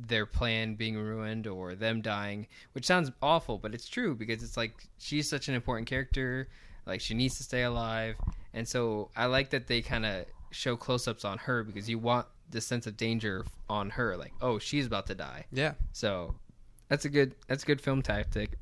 their 0.07 0.27
plan 0.27 0.75
being 0.75 0.97
ruined 0.97 1.47
or 1.47 1.75
them 1.75 2.01
dying, 2.01 2.47
which 2.73 2.87
sounds 2.87 3.11
awful, 3.23 3.59
but 3.59 3.75
it's 3.75 3.89
true 3.89 4.15
because 4.15 4.43
it's 4.43 4.57
like 4.57 4.73
she's 4.99 5.29
such 5.29 5.49
an 5.49 5.55
important 5.55 5.89
character, 5.89 6.49
like 6.87 7.01
she 7.01 7.15
needs 7.15 7.37
to 7.37 7.43
stay 7.43 7.63
alive, 7.65 8.17
and 8.55 8.67
so 8.67 9.11
I 9.17 9.27
like 9.27 9.51
that 9.51 9.67
they 9.67 9.83
kind 9.83 10.07
of 10.07 10.25
show 10.51 10.77
close-ups 10.77 11.25
on 11.25 11.39
her 11.39 11.63
because 11.63 11.89
you 11.89 11.99
want 11.99 12.27
the 12.51 12.61
sense 12.61 12.87
of 12.87 12.97
danger 12.97 13.45
on 13.69 13.91
her, 13.91 14.17
like 14.17 14.33
oh 14.41 14.59
she's 14.59 14.87
about 14.87 15.07
to 15.07 15.15
die. 15.15 15.45
Yeah. 15.53 15.75
So 15.93 16.35
that's 16.89 17.05
a 17.05 17.09
good 17.09 17.35
that's 17.47 17.63
a 17.63 17.67
good 17.67 17.81
film 17.81 18.03
tactic. 18.03 18.59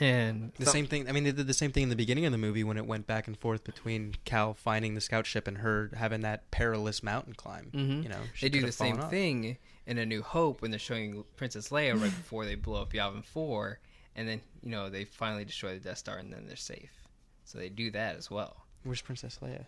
And 0.00 0.52
The 0.56 0.64
some- 0.66 0.72
same 0.74 0.86
thing. 0.86 1.08
I 1.08 1.12
mean, 1.12 1.24
they 1.24 1.32
did 1.32 1.48
the 1.48 1.54
same 1.54 1.72
thing 1.72 1.82
in 1.82 1.88
the 1.88 1.96
beginning 1.96 2.24
of 2.24 2.30
the 2.30 2.38
movie 2.38 2.62
when 2.62 2.76
it 2.76 2.86
went 2.86 3.08
back 3.08 3.26
and 3.26 3.36
forth 3.36 3.64
between 3.64 4.14
Kal 4.24 4.54
finding 4.54 4.94
the 4.94 5.00
scout 5.00 5.26
ship 5.26 5.48
and 5.48 5.58
her 5.58 5.90
having 5.96 6.20
that 6.20 6.48
perilous 6.52 7.02
mountain 7.02 7.34
climb. 7.34 7.70
Mhm. 7.74 8.04
You 8.04 8.08
know, 8.10 8.20
they 8.40 8.48
do 8.48 8.60
the 8.60 8.70
same 8.70 9.00
off. 9.00 9.10
thing 9.10 9.56
in 9.88 9.98
A 9.98 10.06
New 10.06 10.22
Hope 10.22 10.62
when 10.62 10.70
they're 10.70 10.78
showing 10.78 11.24
Princess 11.36 11.70
Leia 11.70 12.00
right 12.00 12.14
before 12.16 12.44
they 12.44 12.54
blow 12.54 12.82
up 12.82 12.92
Yavin 12.92 13.24
4, 13.24 13.80
and 14.14 14.28
then, 14.28 14.40
you 14.62 14.70
know, 14.70 14.88
they 14.88 15.04
finally 15.04 15.44
destroy 15.44 15.74
the 15.74 15.80
Death 15.80 15.98
Star 15.98 16.18
and 16.18 16.32
then 16.32 16.44
they're 16.46 16.56
safe. 16.56 16.92
So 17.44 17.58
they 17.58 17.68
do 17.70 17.90
that 17.92 18.16
as 18.16 18.30
well 18.30 18.64
Where's 18.84 19.00
Princess 19.00 19.38
Leia? 19.42 19.64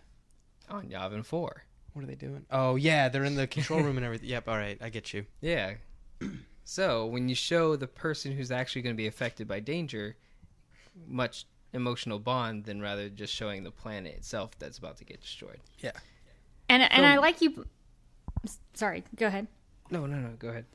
on 0.69 0.87
Yavin 0.87 1.25
4. 1.25 1.63
What 1.93 2.03
are 2.03 2.05
they 2.07 2.15
doing? 2.15 2.45
Oh 2.49 2.75
yeah, 2.77 3.09
they're 3.09 3.25
in 3.25 3.35
the 3.35 3.47
control 3.47 3.81
room 3.81 3.97
and 3.97 4.05
everything. 4.05 4.29
Yep. 4.29 4.47
All 4.47 4.55
right, 4.55 4.77
I 4.81 4.87
get 4.89 5.13
you. 5.13 5.25
Yeah. 5.41 5.73
so 6.63 7.05
when 7.07 7.27
you 7.27 7.35
show 7.35 7.75
the 7.75 7.87
person 7.87 8.31
who's 8.31 8.51
actually 8.51 8.83
going 8.83 8.95
to 8.95 8.97
be 8.97 9.07
affected 9.07 9.45
by 9.47 9.59
danger 9.59 10.15
much 11.07 11.45
emotional 11.73 12.19
bond 12.19 12.65
than 12.65 12.81
rather 12.81 13.09
just 13.09 13.33
showing 13.33 13.63
the 13.63 13.71
planet 13.71 14.13
itself 14.15 14.51
that's 14.59 14.77
about 14.77 14.97
to 14.97 15.05
get 15.05 15.19
destroyed. 15.21 15.59
Yeah. 15.79 15.91
And 16.69 16.83
and 16.83 16.93
So- 17.01 17.03
I 17.03 17.17
like 17.17 17.41
you. 17.41 17.65
Sorry, 18.73 19.03
go 19.15 19.27
ahead. 19.27 19.47
No, 19.91 20.05
no, 20.05 20.17
no. 20.17 20.29
Go 20.39 20.49
ahead. 20.49 20.65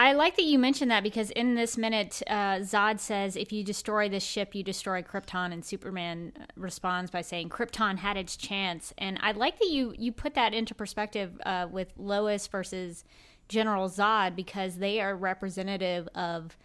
I 0.00 0.12
like 0.12 0.36
that 0.36 0.44
you 0.44 0.60
mentioned 0.60 0.92
that 0.92 1.02
because 1.02 1.30
in 1.32 1.56
this 1.56 1.76
minute, 1.76 2.22
uh, 2.28 2.60
Zod 2.60 3.00
says, 3.00 3.36
"If 3.36 3.52
you 3.52 3.64
destroy 3.64 4.08
this 4.08 4.22
ship, 4.22 4.54
you 4.54 4.62
destroy 4.62 5.02
Krypton," 5.02 5.52
and 5.52 5.64
Superman 5.64 6.32
uh, 6.40 6.44
responds 6.56 7.10
by 7.10 7.20
saying, 7.20 7.48
"Krypton 7.48 7.98
had 7.98 8.16
its 8.16 8.36
chance." 8.36 8.94
And 8.96 9.18
I 9.20 9.32
like 9.32 9.58
that 9.58 9.68
you 9.70 9.94
you 9.98 10.12
put 10.12 10.34
that 10.34 10.54
into 10.54 10.74
perspective 10.74 11.40
uh, 11.44 11.66
with 11.70 11.92
Lois 11.96 12.46
versus 12.46 13.04
General 13.48 13.88
Zod 13.88 14.36
because 14.36 14.76
they 14.76 15.00
are 15.00 15.16
representative 15.16 16.08
of 16.14 16.56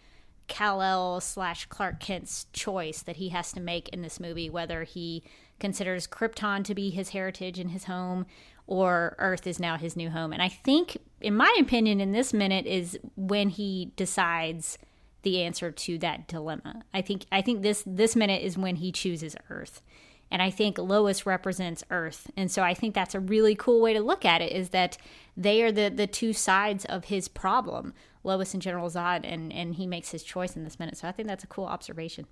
Kal 0.46 0.80
El 0.80 1.20
slash 1.20 1.66
Clark 1.66 1.98
Kent's 2.00 2.46
choice 2.52 3.02
that 3.02 3.16
he 3.16 3.30
has 3.30 3.52
to 3.52 3.60
make 3.60 3.88
in 3.88 4.02
this 4.02 4.20
movie, 4.20 4.48
whether 4.48 4.84
he 4.84 5.24
considers 5.58 6.06
Krypton 6.06 6.64
to 6.64 6.74
be 6.74 6.90
his 6.90 7.10
heritage 7.10 7.58
and 7.58 7.70
his 7.70 7.84
home, 7.84 8.26
or 8.66 9.14
Earth 9.18 9.46
is 9.46 9.58
now 9.58 9.76
his 9.76 9.96
new 9.96 10.10
home. 10.10 10.32
And 10.32 10.42
I 10.42 10.48
think, 10.48 10.96
in 11.20 11.36
my 11.36 11.54
opinion, 11.60 12.00
in 12.00 12.12
this 12.12 12.32
minute 12.32 12.66
is 12.66 12.98
when 13.16 13.50
he 13.50 13.92
decides 13.96 14.78
the 15.22 15.42
answer 15.42 15.70
to 15.70 15.98
that 15.98 16.28
dilemma. 16.28 16.82
I 16.92 17.02
think 17.02 17.26
I 17.32 17.42
think 17.42 17.62
this 17.62 17.82
this 17.86 18.14
minute 18.14 18.42
is 18.42 18.56
when 18.56 18.76
he 18.76 18.92
chooses 18.92 19.36
Earth. 19.50 19.82
And 20.30 20.42
I 20.42 20.50
think 20.50 20.78
Lois 20.78 21.26
represents 21.26 21.84
Earth. 21.90 22.30
And 22.36 22.50
so 22.50 22.62
I 22.62 22.74
think 22.74 22.94
that's 22.94 23.14
a 23.14 23.20
really 23.20 23.54
cool 23.54 23.80
way 23.80 23.92
to 23.92 24.00
look 24.00 24.24
at 24.24 24.40
it 24.40 24.52
is 24.52 24.70
that 24.70 24.98
they 25.36 25.62
are 25.62 25.70
the, 25.70 25.90
the 25.90 26.06
two 26.06 26.32
sides 26.32 26.84
of 26.86 27.04
his 27.04 27.28
problem, 27.28 27.94
Lois 28.24 28.52
and 28.52 28.62
General 28.62 28.88
Zod, 28.90 29.20
and, 29.22 29.52
and 29.52 29.74
he 29.76 29.86
makes 29.86 30.10
his 30.10 30.24
choice 30.24 30.56
in 30.56 30.64
this 30.64 30.78
minute. 30.78 30.96
So 30.96 31.06
I 31.06 31.12
think 31.12 31.28
that's 31.28 31.44
a 31.44 31.46
cool 31.46 31.66
observation. 31.66 32.26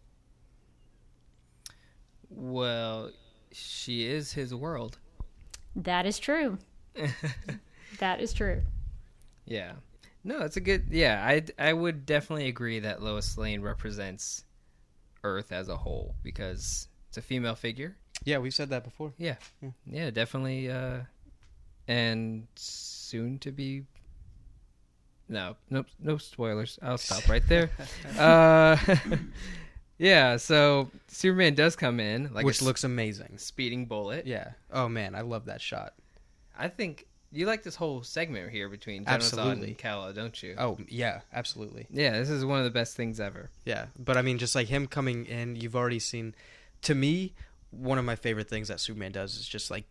Well, 2.29 3.13
she 3.53 4.07
is 4.07 4.33
his 4.33 4.55
world. 4.55 4.99
That 5.75 6.07
is 6.07 6.19
true. 6.19 6.59
that 7.99 8.21
is 8.21 8.33
true. 8.33 8.63
Yeah. 9.45 9.73
No, 10.25 10.41
it's 10.41 10.57
a 10.57 10.61
good. 10.61 10.87
Yeah, 10.91 11.25
I 11.27 11.43
I 11.59 11.73
would 11.73 12.07
definitely 12.07 12.49
agree 12.49 12.79
that 12.81 13.03
Lois 13.03 13.37
Lane 13.37 13.61
represents 13.61 14.45
Earth 15.25 15.51
as 15.51 15.69
a 15.69 15.77
whole 15.77 16.15
because 16.23 16.89
it's 17.09 17.19
a 17.19 17.23
female 17.23 17.57
figure. 17.57 17.97
Yeah, 18.25 18.39
we've 18.39 18.55
said 18.55 18.71
that 18.71 18.85
before. 18.85 19.13
Yeah, 19.19 19.37
yeah, 19.85 20.11
definitely. 20.11 20.71
Uh, 20.71 21.01
and 21.89 22.47
soon 22.55 23.39
to 23.41 23.51
be. 23.51 23.85
No, 25.29 25.57
nope, 25.71 25.87
no 25.99 26.19
spoilers. 26.19 26.79
I'll 26.83 26.99
stop 26.99 27.29
right 27.29 27.43
there. 27.49 27.71
uh, 28.19 28.77
yeah, 30.03 30.37
so 30.37 30.91
Superman 31.07 31.55
does 31.55 31.77
come 31.77 32.01
in, 32.01 32.35
like 32.35 32.45
Which 32.45 32.61
a 32.61 32.65
looks 32.65 32.83
amazing. 32.83 33.39
speeding 33.39 33.87
bullet. 33.87 34.27
Yeah. 34.27 34.51
Oh 34.73 34.89
man, 34.89 35.15
I 35.15 35.21
love 35.21 35.45
that 35.45 35.61
shot. 35.61 35.95
I 36.59 36.67
think 36.67 37.07
you 37.31 37.47
like 37.47 37.63
this 37.63 37.77
whole 37.77 38.03
segment 38.03 38.51
here 38.51 38.69
between 38.69 39.05
Zod 39.05 39.09
Absolutely. 39.09 39.69
and 39.69 39.79
Kala, 39.79 40.13
don't 40.13 40.43
you? 40.43 40.57
Oh 40.59 40.77
yeah, 40.89 41.21
absolutely. 41.33 41.87
Yeah, 41.89 42.19
this 42.19 42.31
is 42.31 42.45
one 42.45 42.59
of 42.59 42.65
the 42.65 42.71
best 42.73 42.97
things 42.97 43.21
ever. 43.21 43.49
Yeah, 43.65 43.87
but 43.97 44.17
I 44.17 44.23
mean, 44.23 44.39
just 44.39 44.57
like 44.57 44.67
him 44.67 44.89
coming 44.89 45.25
in, 45.27 45.55
you've 45.55 45.77
already 45.77 46.01
seen. 46.01 46.35
To 46.83 46.97
me, 46.97 47.33
one 47.71 47.97
of 47.97 48.05
my 48.05 48.17
favorite 48.17 48.49
things 48.49 48.67
that 48.67 48.81
Superman 48.81 49.13
does 49.13 49.37
is 49.37 49.47
just 49.47 49.71
like 49.71 49.85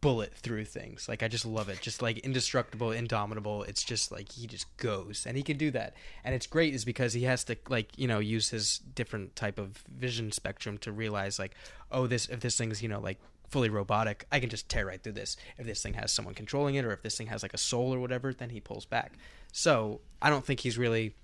bullet 0.00 0.34
through 0.34 0.64
things. 0.64 1.08
Like 1.08 1.22
I 1.22 1.28
just 1.28 1.44
love 1.46 1.68
it. 1.68 1.80
Just 1.80 2.02
like 2.02 2.18
indestructible, 2.18 2.92
indomitable. 2.92 3.62
It's 3.64 3.82
just 3.82 4.12
like 4.12 4.32
he 4.32 4.46
just 4.46 4.74
goes, 4.76 5.24
and 5.26 5.36
he 5.36 5.42
can 5.42 5.56
do 5.56 5.70
that. 5.72 5.94
And 6.24 6.34
it's 6.34 6.46
great 6.46 6.74
is 6.74 6.84
because 6.84 7.12
he 7.12 7.24
has 7.24 7.44
to 7.44 7.56
like 7.68 7.90
you 7.96 8.08
know 8.08 8.18
use 8.18 8.50
his 8.50 8.78
different 8.78 9.36
type 9.36 9.58
of 9.58 9.84
vision 9.88 10.32
spectrum 10.32 10.78
to 10.78 10.92
realize 10.92 11.38
like, 11.38 11.54
oh, 11.90 12.06
this 12.06 12.28
if 12.28 12.40
this 12.40 12.56
thing's 12.56 12.82
you 12.82 12.88
know 12.88 13.00
like 13.00 13.18
fully 13.48 13.70
robotic, 13.70 14.26
I 14.30 14.40
can 14.40 14.50
just 14.50 14.68
tear 14.68 14.86
right 14.86 15.02
through 15.02 15.14
this. 15.14 15.36
If 15.56 15.66
this 15.66 15.82
thing 15.82 15.94
has 15.94 16.12
someone 16.12 16.34
controlling 16.34 16.74
it, 16.74 16.84
or 16.84 16.92
if 16.92 17.02
this 17.02 17.16
thing 17.16 17.28
has 17.28 17.42
like 17.42 17.54
a 17.54 17.58
soul 17.58 17.94
or 17.94 18.00
whatever, 18.00 18.32
then 18.32 18.50
he 18.50 18.60
pulls 18.60 18.84
back. 18.84 19.14
So 19.52 20.00
I 20.20 20.30
don't 20.30 20.44
think 20.44 20.60
he's 20.60 20.78
really 20.78 21.14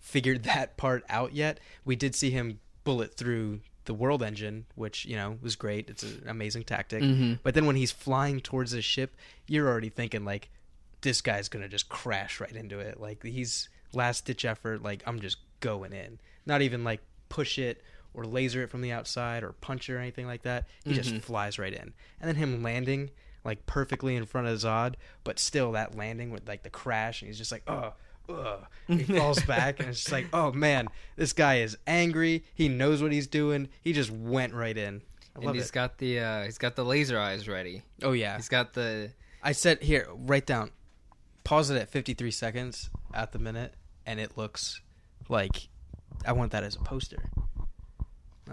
figured 0.00 0.42
that 0.44 0.76
part 0.76 1.04
out 1.08 1.34
yet. 1.34 1.60
We 1.84 1.96
did 1.96 2.14
see 2.14 2.30
him 2.30 2.60
bullet 2.84 3.16
through 3.16 3.60
the 3.86 3.94
world 3.94 4.22
engine, 4.22 4.66
which 4.74 5.04
you 5.04 5.16
know 5.16 5.38
was 5.42 5.56
great. 5.56 5.90
It's 5.90 6.02
an 6.02 6.24
amazing 6.26 6.64
tactic. 6.64 7.02
Mhm. 7.02 7.38
But 7.42 7.54
then 7.54 7.66
when 7.66 7.76
he's 7.76 7.92
flying 7.92 8.40
towards 8.40 8.70
his 8.72 8.84
ship, 8.84 9.16
you're 9.46 9.68
already 9.68 9.90
thinking 9.90 10.24
like, 10.24 10.48
this 11.02 11.20
guy's 11.20 11.48
gonna 11.48 11.68
just 11.68 11.88
crash 11.88 12.40
right 12.40 12.52
into 12.54 12.78
it. 12.78 12.98
Like 13.00 13.22
he's 13.22 13.68
last 13.92 14.24
ditch 14.24 14.44
effort. 14.44 14.82
Like 14.82 15.02
I'm 15.06 15.20
just 15.20 15.36
going 15.60 15.92
in. 15.92 16.18
Not 16.46 16.62
even 16.62 16.82
like 16.84 17.00
push 17.28 17.58
it 17.58 17.82
or 18.14 18.24
laser 18.24 18.62
it 18.62 18.70
from 18.70 18.80
the 18.80 18.92
outside 18.92 19.42
or 19.42 19.52
punch 19.52 19.88
it 19.88 19.94
or 19.94 19.98
anything 19.98 20.26
like 20.26 20.42
that. 20.42 20.66
He 20.84 20.94
just 20.94 21.12
Mhm. 21.14 21.20
flies 21.22 21.58
right 21.58 21.72
in. 21.72 21.92
And 22.20 22.28
then 22.28 22.36
him 22.36 22.62
landing 22.62 23.10
like 23.44 23.66
perfectly 23.66 24.16
in 24.16 24.24
front 24.24 24.46
of 24.46 24.56
Zod, 24.58 24.94
but 25.24 25.38
still 25.38 25.72
that 25.72 25.94
landing 25.94 26.30
with 26.30 26.48
like 26.48 26.62
the 26.62 26.70
crash, 26.70 27.20
and 27.20 27.28
he's 27.28 27.36
just 27.38 27.52
like, 27.52 27.62
oh. 27.66 27.92
Ugh. 28.28 28.64
He 28.86 29.02
falls 29.04 29.42
back, 29.44 29.80
and 29.80 29.88
it's 29.88 30.00
just 30.00 30.12
like, 30.12 30.26
oh 30.32 30.52
man, 30.52 30.88
this 31.16 31.32
guy 31.32 31.56
is 31.60 31.76
angry. 31.86 32.44
He 32.54 32.68
knows 32.68 33.02
what 33.02 33.12
he's 33.12 33.26
doing. 33.26 33.68
He 33.82 33.92
just 33.92 34.10
went 34.10 34.52
right 34.54 34.76
in. 34.76 35.02
I 35.34 35.38
and 35.38 35.44
love 35.46 35.54
he's 35.54 35.68
it. 35.68 35.72
got 35.72 35.98
the 35.98 36.20
uh, 36.20 36.44
he's 36.44 36.58
got 36.58 36.76
the 36.76 36.84
laser 36.84 37.18
eyes 37.18 37.48
ready. 37.48 37.82
oh 38.02 38.12
yeah, 38.12 38.36
He's 38.36 38.48
got 38.48 38.74
the 38.74 39.10
I 39.42 39.52
said 39.52 39.82
here, 39.82 40.06
write 40.14 40.46
down, 40.46 40.70
pause 41.44 41.70
it 41.70 41.76
at 41.76 41.88
53 41.88 42.30
seconds 42.30 42.90
at 43.12 43.32
the 43.32 43.38
minute, 43.38 43.74
and 44.06 44.18
it 44.20 44.36
looks 44.38 44.80
like 45.28 45.68
I 46.26 46.32
want 46.32 46.52
that 46.52 46.62
as 46.62 46.76
a 46.76 46.80
poster. 46.80 47.22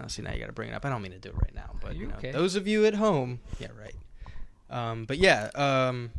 Oh, 0.02 0.06
see, 0.08 0.22
now 0.22 0.32
you 0.32 0.40
got 0.40 0.46
to 0.46 0.52
bring 0.52 0.70
it 0.70 0.74
up. 0.74 0.84
I 0.86 0.88
don't 0.88 1.02
mean 1.02 1.12
to 1.12 1.18
do 1.18 1.28
it 1.28 1.34
right 1.36 1.54
now, 1.54 1.74
but 1.80 1.94
you 1.94 2.02
you 2.02 2.06
know, 2.08 2.14
okay? 2.16 2.30
those 2.32 2.56
of 2.56 2.66
you 2.66 2.86
at 2.86 2.94
home, 2.94 3.40
yeah, 3.60 3.68
right. 3.78 3.94
Um, 4.70 5.04
but 5.04 5.18
yeah, 5.18 5.50
um, 5.54 6.10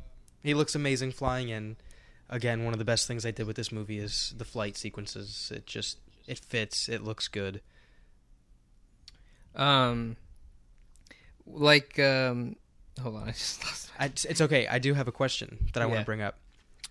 he 0.43 0.53
looks 0.53 0.75
amazing 0.75 1.11
flying 1.11 1.49
in. 1.49 1.75
Again, 2.29 2.63
one 2.63 2.73
of 2.73 2.79
the 2.79 2.85
best 2.85 3.07
things 3.07 3.25
I 3.25 3.31
did 3.31 3.45
with 3.47 3.55
this 3.55 3.71
movie 3.71 3.99
is 3.99 4.33
the 4.37 4.45
flight 4.45 4.75
sequences. 4.77 5.51
It 5.53 5.65
just 5.67 5.97
it 6.27 6.39
fits. 6.39 6.87
It 6.89 7.03
looks 7.03 7.27
good. 7.27 7.61
um 9.55 10.15
like 11.45 11.99
um 11.99 12.55
hold 13.01 13.15
on, 13.15 13.23
I 13.27 13.31
just 13.31 13.63
lost 13.63 13.91
my 13.99 14.05
I, 14.05 14.07
it's 14.07 14.41
okay. 14.41 14.67
I 14.67 14.79
do 14.79 14.93
have 14.93 15.07
a 15.07 15.11
question 15.11 15.67
that 15.73 15.83
I 15.83 15.85
want 15.85 15.99
to 15.99 16.05
bring 16.05 16.21
up. 16.21 16.37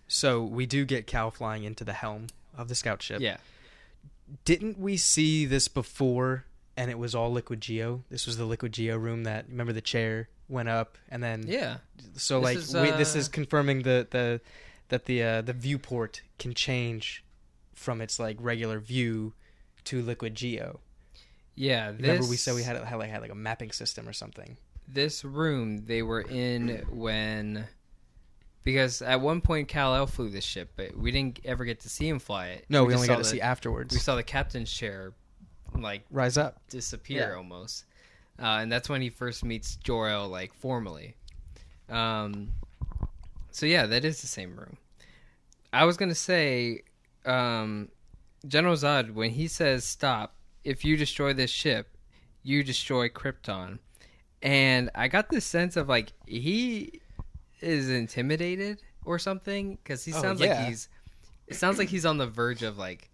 So 0.08 0.42
we 0.42 0.66
do 0.66 0.84
get 0.84 1.06
Kal 1.06 1.30
flying 1.30 1.64
into 1.64 1.84
the 1.84 1.94
helm 1.94 2.26
of 2.56 2.68
the 2.68 2.74
scout 2.74 3.02
ship. 3.02 3.20
Yeah. 3.20 3.38
didn't 4.44 4.78
we 4.78 4.96
see 4.96 5.46
this 5.46 5.68
before 5.68 6.44
and 6.76 6.90
it 6.90 6.98
was 6.98 7.14
all 7.14 7.30
liquid 7.32 7.60
geo 7.60 8.02
this 8.10 8.26
was 8.26 8.36
the 8.38 8.44
liquid 8.44 8.72
geo 8.72 8.96
room 8.96 9.24
that 9.24 9.46
remember 9.48 9.72
the 9.74 9.80
chair 9.82 10.28
went 10.48 10.68
up 10.68 10.96
and 11.10 11.22
then 11.22 11.44
Yeah. 11.46 11.78
so 12.16 12.40
This 12.40 12.44
like 12.44 12.56
is, 12.58 12.74
wait, 12.74 12.96
this 12.98 13.14
uh, 13.14 13.18
is 13.20 13.28
confirming 13.28 13.82
the 13.82 14.06
the 14.10 14.40
that 14.88 15.06
the 15.06 15.22
uh, 15.22 15.42
the 15.42 15.52
viewport 15.52 16.22
can 16.38 16.54
change 16.54 17.24
from 17.74 18.00
its 18.00 18.18
like 18.18 18.36
regular 18.40 18.78
view 18.78 19.32
to 19.84 20.00
liquid 20.02 20.34
geo 20.34 20.80
Yeah. 21.56 21.90
This, 21.92 22.00
remember 22.02 22.26
we 22.28 22.36
said 22.36 22.54
we 22.54 22.62
had, 22.62 22.76
had 22.84 22.96
like 22.96 23.10
had 23.10 23.20
like 23.22 23.30
a 23.32 23.34
mapping 23.34 23.72
system 23.72 24.08
or 24.08 24.12
something 24.12 24.56
this 24.88 25.24
room 25.24 25.84
they 25.86 26.02
were 26.02 26.20
in 26.22 26.84
when 26.90 27.66
because 28.64 29.02
at 29.02 29.20
one 29.20 29.40
point 29.40 29.66
Kal 29.68 29.94
El 29.94 30.06
flew 30.06 30.28
this 30.28 30.44
ship, 30.44 30.72
but 30.76 30.96
we 30.96 31.10
didn't 31.10 31.40
ever 31.44 31.64
get 31.64 31.80
to 31.80 31.88
see 31.88 32.06
him 32.08 32.18
fly 32.18 32.48
it. 32.48 32.64
no 32.68 32.84
we, 32.84 32.92
just 32.92 32.98
only 32.98 33.08
got 33.08 33.16
to 33.16 33.22
the- 33.22 33.28
see 33.28 33.40
afterwards 33.40 33.92
We 33.94 34.00
saw 34.00 34.14
the 34.16 34.22
captain's 34.22 34.72
chair 34.72 35.12
like 35.76 36.04
rise 36.10 36.36
up 36.36 36.60
disappear 36.68 37.30
Yeah. 37.30 37.36
almost, 37.36 37.84
uh, 38.38 38.58
and 38.60 38.70
that's 38.70 38.88
when 38.88 39.00
he 39.02 39.08
first 39.10 39.44
meets 39.44 39.76
Jor 39.76 40.08
El 40.10 40.28
like 40.28 40.52
formally. 40.54 41.16
Um, 41.88 42.52
so 43.52 43.66
yeah, 43.66 43.86
that 43.86 44.04
is 44.04 44.20
the 44.20 44.26
same 44.26 44.56
room. 44.56 44.76
I 45.72 45.84
was 45.84 45.96
gonna 45.96 46.14
say, 46.14 46.82
um, 47.24 47.88
General 48.46 48.74
Zod 48.74 49.14
when 49.14 49.30
he 49.30 49.46
says 49.48 49.84
stop, 49.84 50.34
if 50.64 50.84
you 50.84 50.96
destroy 50.96 51.32
this 51.32 51.50
ship, 51.50 51.96
you 52.42 52.62
destroy 52.64 53.08
Krypton, 53.08 53.78
and 54.42 54.90
I 54.94 55.08
got 55.08 55.28
this 55.30 55.44
sense 55.44 55.76
of 55.76 55.88
like 55.88 56.12
he 56.26 57.00
is 57.60 57.88
intimidated 57.90 58.82
or 59.04 59.18
something 59.18 59.76
because 59.82 60.04
he 60.04 60.12
Oh, 60.12 60.20
sounds 60.20 60.40
yeah. 60.40 60.58
like 60.58 60.68
he's. 60.68 60.88
It 61.46 61.54
sounds 61.54 61.78
like 61.78 61.88
he's 61.88 62.06
on 62.06 62.18
the 62.18 62.26
verge 62.26 62.62
of 62.62 62.78
like 62.78 63.10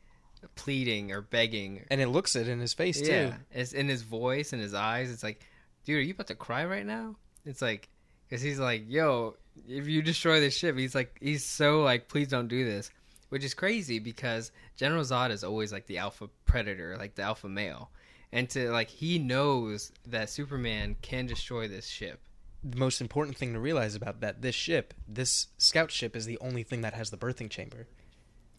pleading 0.54 1.11
or 1.12 1.21
begging. 1.21 1.85
and 1.90 2.00
it 2.00 2.09
looks 2.09 2.37
it 2.37 2.49
in 2.49 2.61
his 2.61 2.73
face 2.73 3.00
too. 3.00 3.07
Yeah, 3.11 3.35
it's 3.50 3.73
in 3.73 3.88
his 3.88 4.02
voice 4.02 4.52
and 4.52 4.62
his 4.62 4.75
eyes. 4.75 5.11
It's 5.11 5.23
like, 5.23 5.45
dude, 5.85 5.99
are 5.99 6.00
you 6.02 6.12
about 6.14 6.28
to 6.28 6.35
cry 6.35 6.64
right 6.64 6.87
now? 6.87 7.16
It's 7.45 7.61
like, 7.62 7.88
because 8.28 8.40
he's 8.42 8.59
like, 8.61 8.85
yo, 8.88 9.37
if 9.69 9.87
you 9.88 10.03
destroy 10.03 10.41
this 10.41 10.57
ship, 10.57 10.77
he's 10.77 10.95
like, 10.95 11.17
he's 11.21 11.45
so 11.45 11.83
like, 11.83 12.09
please 12.09 12.29
don't 12.29 12.49
do 12.49 12.65
this, 12.65 12.91
which 13.31 13.45
is 13.45 13.55
crazy 13.55 13.99
because 13.99 14.53
General 14.77 15.03
Zod 15.05 15.31
is 15.31 15.43
always 15.45 15.73
like 15.73 15.87
the 15.87 15.99
alpha 15.99 16.29
predator, 16.45 16.97
like 16.99 17.15
the 17.15 17.23
alpha 17.23 17.49
male, 17.49 17.91
and 18.33 18.49
to 18.50 18.71
like 18.71 18.88
he 18.88 19.19
knows 19.19 19.93
that 20.07 20.31
Superman 20.31 20.97
can 21.03 21.27
destroy 21.27 21.69
this 21.69 21.87
ship. 21.88 22.21
The 22.65 22.77
most 22.77 23.00
important 23.00 23.37
thing 23.37 23.53
to 23.53 23.61
realize 23.61 23.95
about 23.95 24.21
that 24.21 24.43
this 24.43 24.55
ship, 24.55 24.93
this 25.07 25.47
scout 25.59 25.91
ship, 25.91 26.17
is 26.17 26.27
the 26.27 26.38
only 26.41 26.62
thing 26.65 26.81
that 26.83 26.95
has 26.95 27.11
the 27.11 27.17
birthing 27.17 27.50
chamber. 27.50 27.87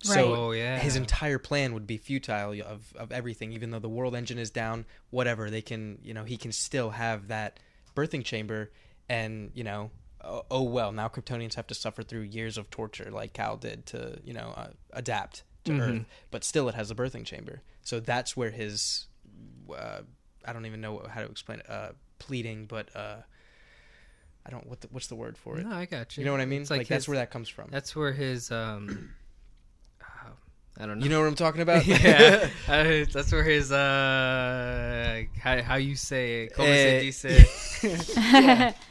Right. 0.07 0.13
So 0.15 0.33
Oh, 0.35 0.51
yeah. 0.51 0.79
his 0.79 0.95
entire 0.95 1.39
plan 1.39 1.73
would 1.73 1.85
be 1.85 1.97
futile 1.97 2.53
of 2.65 2.93
of 2.95 3.11
everything. 3.11 3.51
Even 3.51 3.71
though 3.71 3.79
the 3.79 3.89
world 3.89 4.15
engine 4.15 4.37
is 4.39 4.49
down, 4.49 4.85
whatever 5.09 5.49
they 5.49 5.61
can, 5.61 5.99
you 6.01 6.13
know, 6.13 6.23
he 6.23 6.37
can 6.37 6.53
still 6.53 6.91
have 6.91 7.27
that 7.27 7.59
birthing 7.95 8.23
chamber, 8.23 8.71
and 9.09 9.51
you 9.53 9.65
know, 9.65 9.91
oh, 10.23 10.43
oh 10.51 10.63
well, 10.63 10.91
now 10.91 11.07
Kryptonians 11.07 11.55
have 11.55 11.67
to 11.67 11.73
suffer 11.75 12.03
through 12.03 12.21
years 12.21 12.57
of 12.57 12.69
torture, 12.69 13.09
like 13.11 13.33
Kal 13.33 13.57
did 13.57 13.85
to 13.87 14.19
you 14.23 14.33
know 14.33 14.53
uh, 14.55 14.69
adapt 14.91 15.43
to 15.65 15.71
Mhm. 15.73 15.79
Earth, 15.81 16.05
but 16.31 16.43
still 16.43 16.69
it 16.69 16.75
has 16.75 16.89
a 16.91 16.95
birthing 16.95 17.25
chamber. 17.25 17.61
So 17.83 17.99
that's 17.99 18.37
where 18.37 18.51
his, 18.51 19.07
uh, 19.75 20.01
I 20.45 20.53
don't 20.53 20.65
even 20.65 20.79
know 20.81 21.05
how 21.09 21.21
to 21.21 21.27
explain 21.27 21.59
it, 21.59 21.69
uh, 21.69 21.89
pleading, 22.19 22.65
but 22.65 22.95
uh, 22.95 23.17
I 24.45 24.49
don't 24.51 24.65
what 24.67 24.81
the, 24.81 24.87
what's 24.91 25.07
the 25.07 25.15
word 25.15 25.37
for 25.37 25.57
it. 25.59 25.65
No, 25.65 25.75
I 25.75 25.85
got 25.85 26.15
you. 26.15 26.21
You 26.21 26.25
know 26.25 26.31
what 26.31 26.41
I 26.41 26.45
mean? 26.45 26.61
It's 26.61 26.69
Like, 26.71 26.79
like 26.79 26.87
that's 26.87 27.07
where 27.07 27.17
that 27.17 27.29
comes 27.31 27.49
from. 27.49 27.67
That's 27.71 27.95
where 27.95 28.11
his 28.13 28.51
um, 28.51 29.13
uh, 30.01 30.29
I 30.79 30.85
don't 30.85 30.99
know. 30.99 31.03
You 31.03 31.09
know 31.09 31.19
what 31.19 31.27
I'm 31.27 31.35
talking 31.35 31.61
about? 31.61 31.85
yeah, 31.87 32.47
uh, 32.67 33.05
that's 33.11 33.31
where 33.31 33.43
his 33.43 33.71
uh, 33.71 35.23
how, 35.41 35.61
how 35.61 35.75
you 35.75 35.95
say 35.95 36.43
it? 36.43 36.53
Como 36.53 36.69
Eh, 36.69 36.99
se 37.01 37.11
dice? 37.11 38.73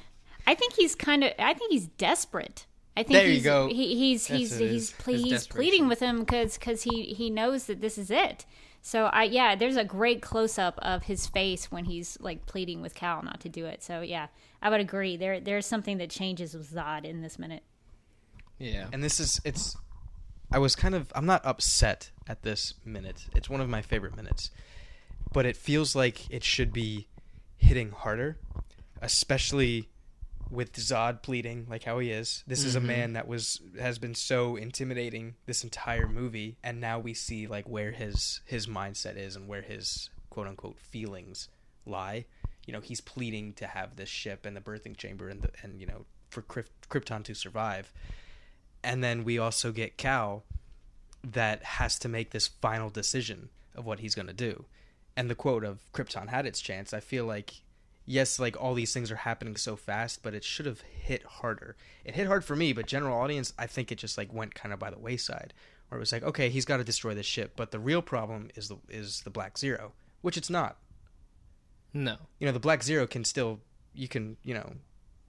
I 0.49 0.55
think 0.55 0.75
he's 0.75 0.95
kind 0.95 1.23
of. 1.25 1.33
I 1.39 1.55
think 1.55 1.71
he's 1.71 1.87
desperate. 1.87 2.67
I 2.97 3.03
think 3.03 3.13
There 3.19 3.27
you 3.27 3.35
he's, 3.35 3.45
go. 3.45 3.69
He, 3.69 3.95
he's 3.97 4.27
That's 4.27 4.41
he's 4.41 4.59
he's 4.59 4.91
ple- 4.93 5.15
he's 5.15 5.47
pleading 5.47 5.89
with 5.89 6.01
him 6.01 6.21
because 6.21 6.59
because 6.59 6.83
he 6.83 7.03
he 7.15 7.31
knows 7.31 7.67
that 7.67 7.81
this 7.81 7.99
is 7.99 8.11
it. 8.11 8.47
So 8.83 9.07
I 9.07 9.25
yeah, 9.25 9.55
there's 9.55 9.77
a 9.77 9.85
great 9.85 10.23
close 10.23 10.59
up 10.59 10.79
of 10.83 11.05
his 11.05 11.27
face 11.27 11.71
when 11.71 11.85
he's 11.85 12.19
like 12.21 12.47
pleading 12.47 12.81
with 12.83 12.95
Kal 12.95 13.23
not 13.23 13.41
to 13.41 13.49
do 13.49 13.67
it. 13.67 13.83
So 13.83 14.01
yeah, 14.01 14.29
I 14.63 14.71
would 14.71 14.81
agree. 14.81 15.17
There 15.17 15.39
there's 15.39 15.67
something 15.67 15.99
that 15.99 16.11
changes 16.11 16.55
with 16.55 16.73
Zod 16.73 17.05
in 17.05 17.21
this 17.23 17.39
minute. 17.39 17.63
yeah, 18.59 18.89
and 18.93 19.05
this 19.05 19.21
is 19.21 19.41
it's 19.45 19.77
i 20.51 20.59
was 20.59 20.75
kind 20.75 20.95
of 20.95 21.13
i'm 21.15 21.27
not 21.27 21.45
upset 21.45 22.11
at 22.27 22.43
this 22.43 22.73
minute 22.83 23.27
it's 23.35 23.51
one 23.51 23.61
of 23.61 23.69
my 23.69 23.83
favorite 23.83 24.17
minutes 24.17 24.51
but 25.33 25.45
it 25.45 25.59
feels 25.59 25.95
like 25.95 26.29
it 26.31 26.43
should 26.43 26.73
be 26.73 27.07
hitting 27.59 27.91
harder 27.93 28.39
especially 29.03 29.89
with 30.51 30.73
zod 30.73 31.23
pleading 31.23 31.67
like 31.69 31.85
how 31.85 31.99
he 31.99 32.11
is 32.11 32.43
this 32.47 32.65
is 32.65 32.75
a 32.75 32.81
Mhm. 32.81 32.85
man 32.85 33.13
that 33.13 33.29
was 33.29 33.61
has 33.79 33.99
been 33.99 34.15
so 34.15 34.57
intimidating 34.57 35.35
this 35.47 35.63
entire 35.63 36.09
movie 36.09 36.57
and 36.63 36.81
now 36.81 36.99
we 36.99 37.13
see 37.13 37.47
like 37.47 37.69
where 37.69 37.93
his 37.93 38.41
his 38.47 38.67
mindset 38.67 39.17
is 39.17 39.37
and 39.37 39.47
where 39.47 39.63
his 39.63 40.09
quote 40.31 40.47
unquote 40.47 40.79
feelings 40.79 41.49
lie 41.85 42.25
you 42.67 42.73
know 42.73 42.81
he's 42.81 43.01
pleading 43.01 43.53
to 43.55 43.67
have 43.67 43.97
this 43.97 44.09
ship 44.09 44.47
and 44.47 44.57
the 44.57 44.61
birthing 44.61 44.97
chamber 44.97 45.29
and 45.29 45.43
the, 45.43 45.51
and 45.63 45.81
you 45.81 45.87
know 45.87 46.07
for 46.31 46.43
Kryp- 46.43 46.67
krypton 46.89 47.23
to 47.25 47.35
survive 47.35 47.93
and 48.83 49.03
then 49.05 49.25
we 49.25 49.39
also 49.39 49.73
get 49.73 49.97
Kal 49.99 50.45
that 51.25 51.63
has 51.63 51.99
to 51.99 52.09
make 52.09 52.31
this 52.31 52.47
final 52.47 52.91
decision 52.91 53.51
of 53.75 53.85
what 53.85 53.99
he's 54.01 54.15
going 54.15 54.29
to 54.29 54.33
do. 54.33 54.67
And 55.17 55.29
the 55.29 55.35
quote 55.35 55.65
of 55.65 55.81
Krypton 55.93 56.29
had 56.29 56.47
its 56.47 56.61
chance. 56.61 56.95
I 56.95 57.01
feel 57.01 57.25
like 57.25 57.55
yes, 58.09 58.39
like 58.39 58.57
all 58.61 58.75
these 58.75 58.93
things 58.93 59.11
are 59.11 59.17
happening 59.17 59.55
so 59.57 59.77
fast, 59.77 60.23
but 60.23 60.35
it 60.35 60.43
should 60.43 60.67
have 60.67 60.81
hit 60.81 61.23
harder. 61.23 61.77
It 62.05 62.15
hit 62.15 62.27
hard 62.27 62.45
for 62.45 62.57
me, 62.57 62.73
but 62.73 62.87
general 62.87 63.19
audience, 63.21 63.53
I 63.59 63.67
think 63.67 63.93
it 63.93 63.99
just 63.99 64.17
like 64.19 64.33
went 64.33 64.55
kind 64.55 64.73
of 64.73 64.79
by 64.79 64.91
the 64.91 64.99
wayside. 64.99 65.53
Where 65.89 65.99
it 65.99 66.01
was 66.01 66.13
like, 66.13 66.23
okay, 66.23 66.49
he's 66.51 66.65
got 66.65 66.79
to 66.79 66.85
destroy 66.85 67.15
this 67.15 67.27
ship, 67.27 67.53
but 67.57 67.71
the 67.71 67.79
real 67.79 68.03
problem 68.03 68.51
is 68.57 68.69
the 68.69 68.77
is 68.89 69.23
the 69.23 69.31
Black 69.31 69.57
Zero, 69.59 69.93
which 70.23 70.37
it's 70.37 70.51
not. 70.51 70.79
no, 71.95 72.17
You 72.39 72.47
know, 72.47 72.53
the 72.53 72.59
Black 72.61 72.83
Zero 72.83 73.07
can 73.07 73.25
still 73.25 73.61
you 73.95 74.09
can, 74.09 74.37
you 74.43 74.55
know, 74.55 74.73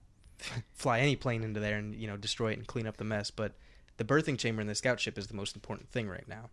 fly 0.74 1.00
any 1.00 1.16
plane 1.16 1.42
into 1.42 1.60
there 1.60 1.76
and, 1.78 1.94
you 1.94 2.06
know, 2.06 2.16
destroy 2.16 2.52
it 2.52 2.58
and 2.58 2.66
clean 2.66 2.86
up 2.86 2.96
the 2.96 3.04
mess, 3.04 3.30
but 3.30 3.52
the 3.96 4.04
birthing 4.04 4.38
chamber 4.38 4.60
in 4.60 4.68
the 4.68 4.74
scout 4.74 5.00
ship 5.00 5.18
is 5.18 5.26
the 5.26 5.34
most 5.34 5.54
important 5.54 5.90
thing 5.90 6.08
right 6.08 6.28
now. 6.28 6.50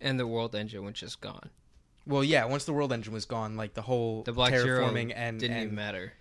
and 0.00 0.18
the 0.18 0.26
world 0.26 0.54
engine 0.54 0.84
was 0.84 0.94
just 0.94 1.20
gone. 1.20 1.50
Well, 2.08 2.24
yeah, 2.24 2.46
once 2.46 2.64
the 2.64 2.72
world 2.72 2.92
engine 2.92 3.12
was 3.12 3.26
gone, 3.26 3.56
like 3.56 3.74
the 3.74 3.82
whole 3.82 4.22
The 4.22 4.32
Black 4.32 4.54
terraforming 4.54 5.12
and 5.14 5.38
didn't 5.38 5.56
and, 5.56 5.64
even 5.64 5.74
matter. 5.74 6.14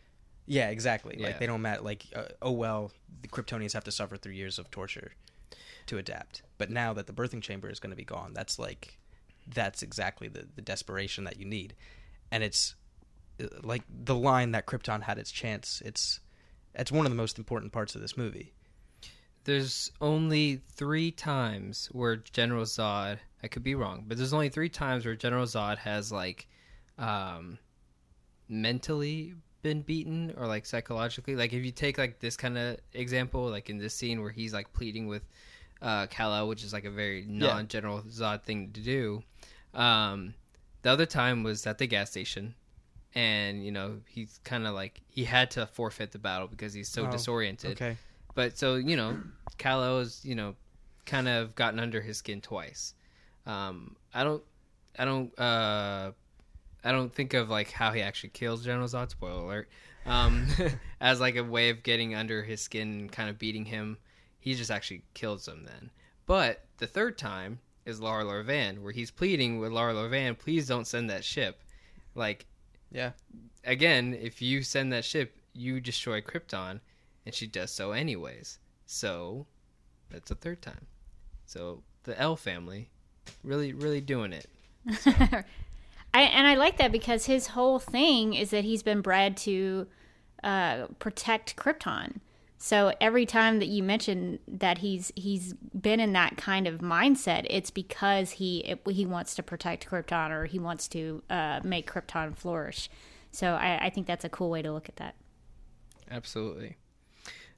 Yeah, 0.46 0.70
exactly. 0.70 1.18
Like 1.18 1.40
they 1.40 1.48
don't 1.48 1.62
matter. 1.62 1.82
Like, 1.82 2.06
uh, 2.14 2.26
oh 2.42 2.52
well, 2.52 2.92
the 3.22 3.30
Kryptonians 3.30 3.74
have 3.74 3.86
to 3.86 3.92
suffer 3.92 4.18
through 4.18 4.34
years 4.34 4.60
of 4.60 4.70
torture 4.70 5.14
to 5.88 5.98
adapt. 5.98 6.44
But 6.58 6.70
now 6.70 6.94
that 6.94 7.08
the 7.08 7.14
birthing 7.14 7.42
chamber 7.42 7.70
is 7.70 7.80
going 7.80 7.92
to 7.92 7.96
be 7.96 8.04
gone, 8.04 8.34
that's 8.34 8.60
like, 8.60 8.98
that's 9.48 9.82
exactly 9.82 10.28
the 10.28 10.46
the 10.56 10.62
desperation 10.62 11.24
that 11.24 11.40
you 11.40 11.46
need, 11.46 11.74
and 12.32 12.44
it's 12.44 12.76
uh, 13.42 13.46
like 13.64 13.84
the 13.90 14.16
line 14.16 14.52
that 14.52 14.66
Krypton 14.66 15.04
had 15.04 15.18
its 15.18 15.32
chance. 15.32 15.82
It's 15.86 16.20
it's 16.76 16.92
one 16.92 17.06
of 17.06 17.12
the 17.12 17.18
most 17.18 17.38
important 17.38 17.72
parts 17.72 17.96
of 17.96 18.02
this 18.02 18.18
movie. 18.18 18.54
There's 19.48 19.94
only 20.02 20.58
three 20.76 21.10
times 21.10 21.88
where 21.94 22.18
General 22.18 22.66
Zod, 22.66 23.20
I 23.42 23.48
could 23.48 23.64
be 23.64 23.76
wrong, 23.76 24.04
but 24.06 24.18
there's 24.18 24.34
only 24.34 24.50
three 24.50 24.68
times 24.68 25.06
where 25.06 25.16
General 25.16 25.46
Zod 25.46 25.78
has 25.78 26.12
like 26.12 26.50
um 26.98 27.58
mentally 28.50 29.36
been 29.62 29.84
beaten 29.84 30.34
or 30.36 30.48
like 30.48 30.66
psychologically. 30.66 31.38
Like 31.38 31.54
if 31.54 31.64
you 31.64 31.72
take 31.72 31.98
like 31.98 32.20
this 32.20 32.36
kind 32.36 32.58
of 32.58 32.78
example, 32.92 33.50
like 33.50 33.70
in 33.70 33.78
this 33.78 33.94
scene 33.94 34.22
where 34.22 34.32
he's 34.32 34.52
like 34.52 34.74
pleading 34.74 35.08
with 35.08 35.24
uh 35.82 36.08
Kal-El, 36.08 36.50
which 36.50 36.66
is 36.66 36.74
like 36.74 36.84
a 36.84 36.92
very 36.92 37.26
non-General 37.26 38.02
Zod 38.02 38.44
thing 38.44 38.72
to 38.74 38.82
do. 38.82 39.24
Um 39.74 40.34
the 40.82 40.92
other 40.92 41.06
time 41.06 41.44
was 41.44 41.66
at 41.66 41.78
the 41.78 41.88
gas 41.88 42.12
station 42.12 42.54
and 43.16 43.64
you 43.66 43.72
know 43.72 44.02
he's 44.10 44.42
kind 44.44 44.68
of 44.68 44.74
like 44.74 45.00
he 45.08 45.24
had 45.24 45.52
to 45.52 45.66
forfeit 45.68 46.12
the 46.12 46.20
battle 46.20 46.50
because 46.50 46.74
he's 46.74 46.90
so 46.90 47.06
Oh, 47.06 47.12
disoriented 47.12 47.78
Okay. 47.78 47.96
But 48.38 48.56
so 48.56 48.76
you 48.76 48.96
know, 48.96 49.18
Kal-El 49.58 49.98
has 49.98 50.24
you 50.24 50.36
know 50.36 50.54
kind 51.08 51.28
of 51.28 51.56
gotten 51.56 51.80
under 51.80 52.02
his 52.02 52.18
skin 52.18 52.40
twice. 52.40 52.94
Um, 53.48 53.96
I 54.14 54.24
don't, 54.24 54.44
I 55.00 55.06
don't, 55.06 55.40
uh, 55.40 56.12
I 56.84 56.92
don't 56.92 57.12
think 57.12 57.34
of 57.34 57.50
like 57.50 57.72
how 57.72 57.92
he 57.94 58.02
actually 58.04 58.30
kills 58.30 58.64
General 58.64 58.88
Zod. 58.88 59.10
Spoiler 59.10 59.44
alert. 59.44 59.70
Um, 60.06 60.46
as 61.02 61.20
like 61.20 61.36
a 61.36 61.44
way 61.44 61.72
of 61.72 61.82
getting 61.82 62.14
under 62.14 62.44
his 62.44 62.62
skin 62.62 62.88
and 63.00 63.12
kind 63.12 63.28
of 63.28 63.40
beating 63.40 63.66
him. 63.66 63.98
He 64.40 64.54
just 64.54 64.70
actually 64.70 65.02
kills 65.16 65.48
him 65.48 65.66
then. 65.66 65.90
But 66.28 66.64
the 66.78 66.86
third 66.86 67.18
time 67.18 67.58
is 67.86 68.00
Lara 68.00 68.24
Lor-Van, 68.24 68.84
where 68.84 68.94
he's 68.94 69.10
pleading 69.10 69.58
with 69.58 69.72
Lara 69.72 69.96
Lor-Van, 69.96 70.36
please 70.36 70.68
don't 70.68 70.86
send 70.86 71.10
that 71.10 71.24
ship. 71.26 71.64
Like 72.14 72.46
Yeah. 72.92 73.14
again, 73.64 74.14
if 74.14 74.44
you 74.44 74.62
send 74.62 74.94
that 74.94 75.06
ship, 75.06 75.36
you 75.54 75.82
destroy 75.82 76.22
Krypton, 76.22 76.82
and 77.28 77.36
she 77.36 77.46
does 77.46 77.72
so 77.72 77.92
anyways. 77.92 78.58
So 78.86 79.48
that's 80.10 80.32
a 80.32 80.36
third 80.36 80.62
time. 80.62 80.88
So 81.46 81.84
the 82.04 82.18
L 82.18 82.38
family, 82.38 82.90
really, 83.44 83.74
really 83.74 84.00
doing 84.00 84.32
it. 84.32 84.48
I, 86.14 86.22
and 86.22 86.48
I 86.48 86.56
like 86.56 86.78
that 86.78 86.94
because 86.94 87.26
his 87.26 87.48
whole 87.48 87.80
thing 87.80 88.34
is 88.34 88.52
that 88.52 88.64
he's 88.64 88.82
been 88.82 89.02
bred 89.02 89.36
to 89.38 89.88
uh, 90.42 90.88
protect 91.00 91.58
Krypton. 91.58 92.22
So 92.60 92.94
every 93.02 93.26
time 93.26 93.60
that 93.60 93.68
you 93.68 93.84
mention 93.84 94.40
that 94.48 94.78
he's 94.78 95.12
he's 95.18 95.54
been 95.54 96.00
in 96.00 96.14
that 96.14 96.38
kind 96.38 96.66
of 96.66 96.80
mindset, 96.80 97.46
it's 97.50 97.72
because 97.72 98.32
he 98.32 98.78
he 98.90 99.06
wants 99.06 99.36
to 99.36 99.44
protect 99.44 99.90
Krypton 99.90 100.32
or 100.32 100.46
he 100.46 100.60
wants 100.60 100.88
to 100.90 101.22
uh, 101.30 101.60
make 101.62 101.92
Krypton 101.92 102.38
flourish. 102.38 102.90
So 103.32 103.56
I, 103.56 103.88
I 103.88 103.90
think 103.90 104.08
that's 104.08 104.24
a 104.24 104.30
cool 104.30 104.50
way 104.50 104.62
to 104.62 104.72
look 104.72 104.88
at 104.88 104.96
that. 104.96 105.16
Absolutely. 106.10 106.78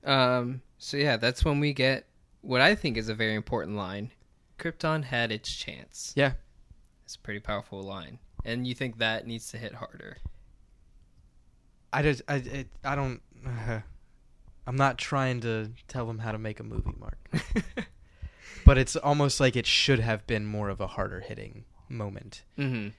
Um, 0.03 0.62
so 0.77 0.97
yeah, 0.97 1.17
that's 1.17 1.43
when 1.43 1.59
we 1.59 1.73
get 1.73 2.05
what 2.41 2.62
I 2.62 2.75
think 2.75 2.97
is 2.97 3.09
a 3.09 3.13
very 3.13 3.35
important 3.35 3.75
line. 3.75 4.12
Krypton 4.57 5.03
had 5.03 5.31
its 5.31 5.53
chance. 5.53 6.13
Yeah. 6.15 6.33
It's 7.05 7.15
a 7.15 7.19
pretty 7.19 7.39
powerful 7.39 7.81
line, 7.81 8.19
and 8.45 8.67
you 8.67 8.75
think 8.75 8.99
that 8.99 9.25
needs 9.25 9.49
to 9.51 9.57
hit 9.57 9.73
harder. 9.73 10.17
I 11.91 12.03
just 12.03 12.21
I 12.27 12.35
it, 12.35 12.67
I 12.83 12.95
don't. 12.95 13.21
I'm 14.67 14.75
not 14.75 14.99
trying 14.99 15.41
to 15.41 15.71
tell 15.88 16.05
them 16.05 16.19
how 16.19 16.31
to 16.31 16.38
make 16.38 16.59
a 16.59 16.63
movie, 16.63 16.93
Mark. 16.99 17.17
but 18.65 18.77
it's 18.77 18.95
almost 18.95 19.39
like 19.39 19.55
it 19.55 19.65
should 19.65 19.99
have 19.99 20.27
been 20.27 20.45
more 20.45 20.69
of 20.69 20.79
a 20.79 20.85
harder 20.85 21.21
hitting 21.21 21.65
moment. 21.89 22.43
mm-hmm. 22.55 22.89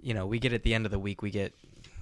You 0.00 0.14
know, 0.14 0.26
we 0.26 0.40
get 0.40 0.52
at 0.52 0.64
the 0.64 0.74
end 0.74 0.86
of 0.86 0.90
the 0.90 0.98
week, 0.98 1.22
we 1.22 1.30
get. 1.30 1.54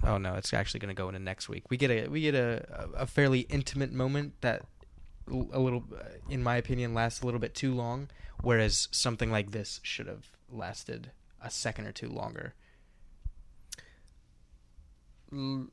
Oh 0.03 0.17
no, 0.17 0.35
it's 0.35 0.53
actually 0.53 0.79
going 0.79 0.95
to 0.95 0.99
go 0.99 1.09
into 1.09 1.19
next 1.19 1.49
week. 1.49 1.69
We 1.69 1.77
get 1.77 1.91
a 1.91 2.07
we 2.07 2.21
get 2.21 2.35
a 2.35 2.87
a 2.95 3.05
fairly 3.05 3.41
intimate 3.41 3.91
moment 3.91 4.33
that 4.41 4.65
a 5.27 5.59
little, 5.59 5.83
uh, 5.95 6.03
in 6.29 6.41
my 6.41 6.55
opinion, 6.57 6.93
lasts 6.93 7.21
a 7.21 7.25
little 7.25 7.39
bit 7.39 7.53
too 7.53 7.73
long, 7.73 8.09
whereas 8.41 8.87
something 8.91 9.29
like 9.31 9.51
this 9.51 9.79
should 9.83 10.07
have 10.07 10.31
lasted 10.49 11.11
a 11.41 11.51
second 11.51 11.85
or 11.85 11.91
two 11.91 12.09
longer. 12.09 12.55
L- 15.33 15.67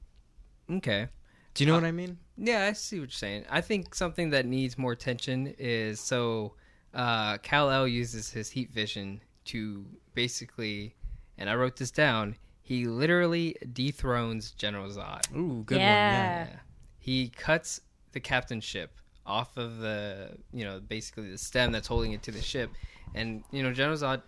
Okay. 0.68 1.08
Do 1.54 1.64
you 1.64 1.68
know 1.70 1.76
Uh, 1.76 1.80
what 1.80 1.86
I 1.86 1.92
mean? 1.92 2.18
Yeah, 2.36 2.64
I 2.66 2.72
see 2.72 2.96
what 2.98 3.04
you're 3.04 3.10
saying. 3.12 3.44
I 3.48 3.60
think 3.60 3.94
something 3.94 4.30
that 4.30 4.44
needs 4.46 4.76
more 4.76 4.92
attention 4.92 5.54
is 5.58 6.00
so 6.00 6.54
uh, 6.92 7.38
Kal 7.38 7.70
El 7.70 7.86
uses 7.88 8.30
his 8.30 8.50
heat 8.50 8.70
vision 8.72 9.22
to 9.46 9.86
basically, 10.14 10.94
and 11.38 11.48
I 11.48 11.54
wrote 11.54 11.76
this 11.76 11.90
down. 11.92 12.36
He 12.66 12.84
literally 12.86 13.54
dethrones 13.72 14.50
General 14.50 14.88
Zod. 14.88 15.32
Ooh, 15.36 15.62
good 15.64 15.78
Yeah. 15.78 16.38
one. 16.40 16.48
Yeah. 16.48 16.56
He 16.98 17.28
cuts 17.28 17.80
the 18.10 18.18
captainship 18.18 18.90
off 19.24 19.56
of 19.56 19.78
the, 19.78 20.36
you 20.52 20.64
know, 20.64 20.80
basically 20.80 21.30
the 21.30 21.38
stem 21.38 21.70
that's 21.70 21.86
holding 21.86 22.10
it 22.12 22.24
to 22.24 22.32
the 22.32 22.42
ship, 22.42 22.70
and 23.14 23.44
you 23.52 23.62
know 23.62 23.72
General 23.72 23.96
Zod 23.96 24.22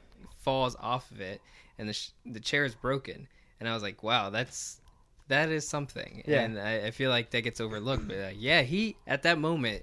falls 0.44 0.76
off 0.78 1.10
of 1.10 1.20
it, 1.20 1.40
and 1.78 1.88
the 1.88 1.92
sh- 1.92 2.10
the 2.26 2.38
chair 2.38 2.64
is 2.64 2.76
broken. 2.76 3.26
And 3.58 3.68
I 3.68 3.74
was 3.74 3.82
like, 3.82 4.04
wow, 4.04 4.30
that's 4.30 4.80
that 5.26 5.48
is 5.48 5.66
something. 5.66 6.22
Yeah. 6.24 6.42
And 6.42 6.60
I, 6.60 6.86
I 6.86 6.90
feel 6.92 7.10
like 7.10 7.30
that 7.30 7.40
gets 7.42 7.60
overlooked. 7.60 8.06
But 8.06 8.18
uh, 8.18 8.30
yeah, 8.36 8.62
he 8.62 8.94
at 9.08 9.24
that 9.24 9.38
moment, 9.40 9.82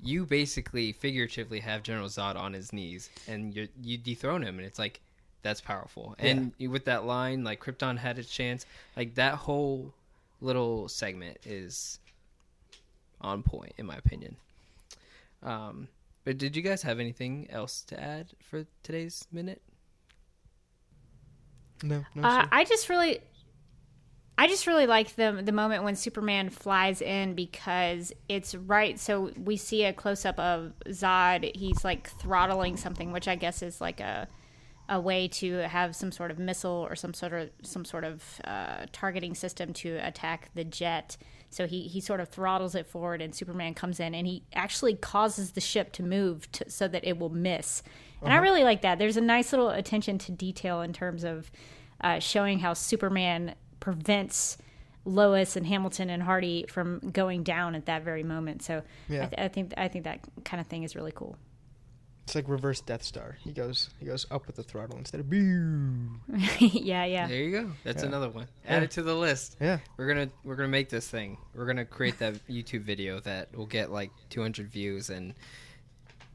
you 0.00 0.26
basically 0.26 0.90
figuratively 0.90 1.60
have 1.60 1.84
General 1.84 2.08
Zod 2.08 2.34
on 2.34 2.52
his 2.52 2.72
knees, 2.72 3.10
and 3.28 3.54
you 3.54 3.68
you 3.80 3.96
dethrone 3.96 4.42
him, 4.42 4.58
and 4.58 4.66
it's 4.66 4.80
like 4.80 5.00
that's 5.42 5.60
powerful. 5.60 6.14
And 6.18 6.52
with 6.58 6.84
that 6.86 7.04
line, 7.04 7.44
like 7.44 7.60
Krypton 7.60 7.98
had 7.98 8.18
its 8.18 8.30
chance, 8.30 8.66
like 8.96 9.14
that 9.16 9.34
whole 9.34 9.92
little 10.40 10.88
segment 10.88 11.38
is 11.44 11.98
on 13.20 13.42
point 13.42 13.72
in 13.78 13.86
my 13.86 13.96
opinion. 13.96 14.36
Um, 15.42 15.88
but 16.24 16.38
did 16.38 16.56
you 16.56 16.62
guys 16.62 16.82
have 16.82 17.00
anything 17.00 17.48
else 17.50 17.82
to 17.82 18.00
add 18.00 18.28
for 18.40 18.64
today's 18.82 19.26
minute? 19.32 19.60
No, 21.82 22.04
no. 22.14 22.22
Uh. 22.22 22.46
I 22.52 22.64
just 22.64 22.88
really, 22.88 23.18
I 24.38 24.46
just 24.46 24.68
really 24.68 24.86
like 24.86 25.16
the 25.16 25.40
the 25.42 25.50
moment 25.50 25.82
when 25.82 25.96
Superman 25.96 26.50
flies 26.50 27.02
in 27.02 27.34
because 27.34 28.12
it's 28.28 28.54
right. 28.54 29.00
So 29.00 29.32
we 29.36 29.56
see 29.56 29.84
a 29.84 29.92
close 29.92 30.24
up 30.24 30.38
of 30.38 30.72
Zod. 30.88 31.56
He's 31.56 31.84
like 31.84 32.08
throttling 32.08 32.76
something, 32.76 33.10
which 33.10 33.26
I 33.26 33.34
guess 33.34 33.62
is 33.62 33.80
like 33.80 33.98
a 33.98 34.28
a 34.88 35.00
way 35.00 35.28
to 35.28 35.58
have 35.68 35.94
some 35.96 36.12
sort 36.12 36.30
of 36.30 36.38
missile 36.38 36.86
or 36.88 36.94
some 36.94 37.14
sort 37.14 37.32
of 37.32 37.50
some 37.62 37.84
sort 37.84 38.04
of 38.04 38.40
uh, 38.44 38.86
targeting 38.92 39.34
system 39.34 39.72
to 39.72 39.96
attack 40.02 40.50
the 40.54 40.64
jet. 40.64 41.16
So 41.50 41.66
he, 41.66 41.82
he 41.82 42.00
sort 42.00 42.20
of 42.20 42.28
throttles 42.30 42.74
it 42.74 42.86
forward, 42.86 43.20
and 43.20 43.34
Superman 43.34 43.74
comes 43.74 44.00
in, 44.00 44.14
and 44.14 44.26
he 44.26 44.42
actually 44.54 44.94
causes 44.94 45.50
the 45.52 45.60
ship 45.60 45.92
to 45.92 46.02
move 46.02 46.50
to, 46.52 46.70
so 46.70 46.88
that 46.88 47.04
it 47.04 47.18
will 47.18 47.28
miss. 47.28 47.82
And 48.22 48.32
I 48.32 48.36
really 48.36 48.64
like 48.64 48.82
that. 48.82 48.98
There's 48.98 49.16
a 49.16 49.20
nice 49.20 49.52
little 49.52 49.68
attention 49.68 50.16
to 50.18 50.32
detail 50.32 50.80
in 50.80 50.92
terms 50.92 51.24
of 51.24 51.50
uh, 52.00 52.20
showing 52.20 52.60
how 52.60 52.72
Superman 52.72 53.54
prevents 53.80 54.56
Lois 55.04 55.56
and 55.56 55.66
Hamilton 55.66 56.08
and 56.08 56.22
Hardy 56.22 56.64
from 56.68 57.00
going 57.10 57.42
down 57.42 57.74
at 57.74 57.86
that 57.86 58.02
very 58.02 58.22
moment. 58.22 58.62
So 58.62 58.82
Yeah. 59.08 59.24
I, 59.24 59.26
th- 59.26 59.40
I 59.40 59.48
think 59.48 59.74
I 59.76 59.88
think 59.88 60.04
that 60.04 60.20
kind 60.44 60.60
of 60.60 60.66
thing 60.68 60.84
is 60.84 60.94
really 60.96 61.12
cool. 61.12 61.36
It's 62.24 62.34
like 62.36 62.48
reverse 62.48 62.80
Death 62.80 63.02
Star. 63.02 63.36
He 63.42 63.52
goes 63.52 63.90
he 63.98 64.06
goes 64.06 64.26
up 64.30 64.46
with 64.46 64.54
the 64.56 64.62
throttle 64.62 64.96
instead 64.96 65.20
of 65.20 65.28
boo. 65.28 66.08
yeah, 66.60 67.04
yeah. 67.04 67.26
There 67.26 67.36
you 67.36 67.50
go. 67.50 67.72
That's 67.84 68.02
Yeah. 68.02 68.08
another 68.08 68.28
one. 68.30 68.46
Yeah. 68.64 68.76
Add 68.76 68.82
it 68.84 68.90
to 68.92 69.02
the 69.02 69.14
list. 69.14 69.56
Yeah. 69.60 69.78
We're 69.96 70.06
gonna 70.06 70.30
we're 70.44 70.54
gonna 70.56 70.68
make 70.68 70.88
this 70.88 71.08
thing. 71.08 71.36
We're 71.54 71.66
gonna 71.66 71.84
create 71.84 72.18
that 72.20 72.34
YouTube 72.48 72.82
video 72.82 73.18
that 73.20 73.54
will 73.56 73.66
get 73.66 73.90
like 73.90 74.12
200 74.30 74.68
views 74.68 75.10
and 75.10 75.34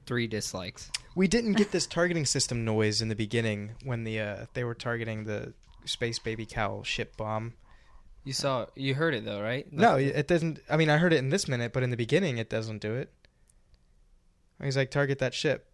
three 0.05 0.27
dislikes. 0.27 0.91
We 1.15 1.27
didn't 1.27 1.53
get 1.53 1.71
this 1.71 1.87
targeting 1.87 2.25
system 2.25 2.65
noise 2.65 3.01
in 3.01 3.07
the 3.07 3.15
beginning 3.15 3.71
when 3.83 4.03
the 4.03 4.19
uh, 4.19 4.45
they 4.53 4.63
were 4.65 4.75
targeting 4.75 5.23
the 5.23 5.53
space 5.85 6.19
baby 6.19 6.45
cow 6.45 6.83
ship 6.83 7.15
bomb. 7.15 7.53
You 8.25 8.33
saw, 8.33 8.65
you 8.75 8.93
heard 8.93 9.15
it 9.15 9.23
though, 9.23 9.41
right? 9.41 9.71
No, 9.71 9.95
it 9.95 10.27
doesn't. 10.27 10.59
I 10.69 10.75
mean, 10.75 10.89
I 10.89 10.97
heard 10.97 11.13
it 11.13 11.17
in 11.17 11.29
this 11.29 11.47
minute, 11.47 11.71
but 11.71 11.81
in 11.81 11.91
the 11.91 11.95
beginning, 11.97 12.37
it 12.39 12.49
doesn't 12.49 12.79
do 12.81 12.93
it. 12.93 13.09
He's 14.61 14.75
like, 14.75 14.91
target 14.91 15.19
that 15.19 15.33
ship. 15.33 15.65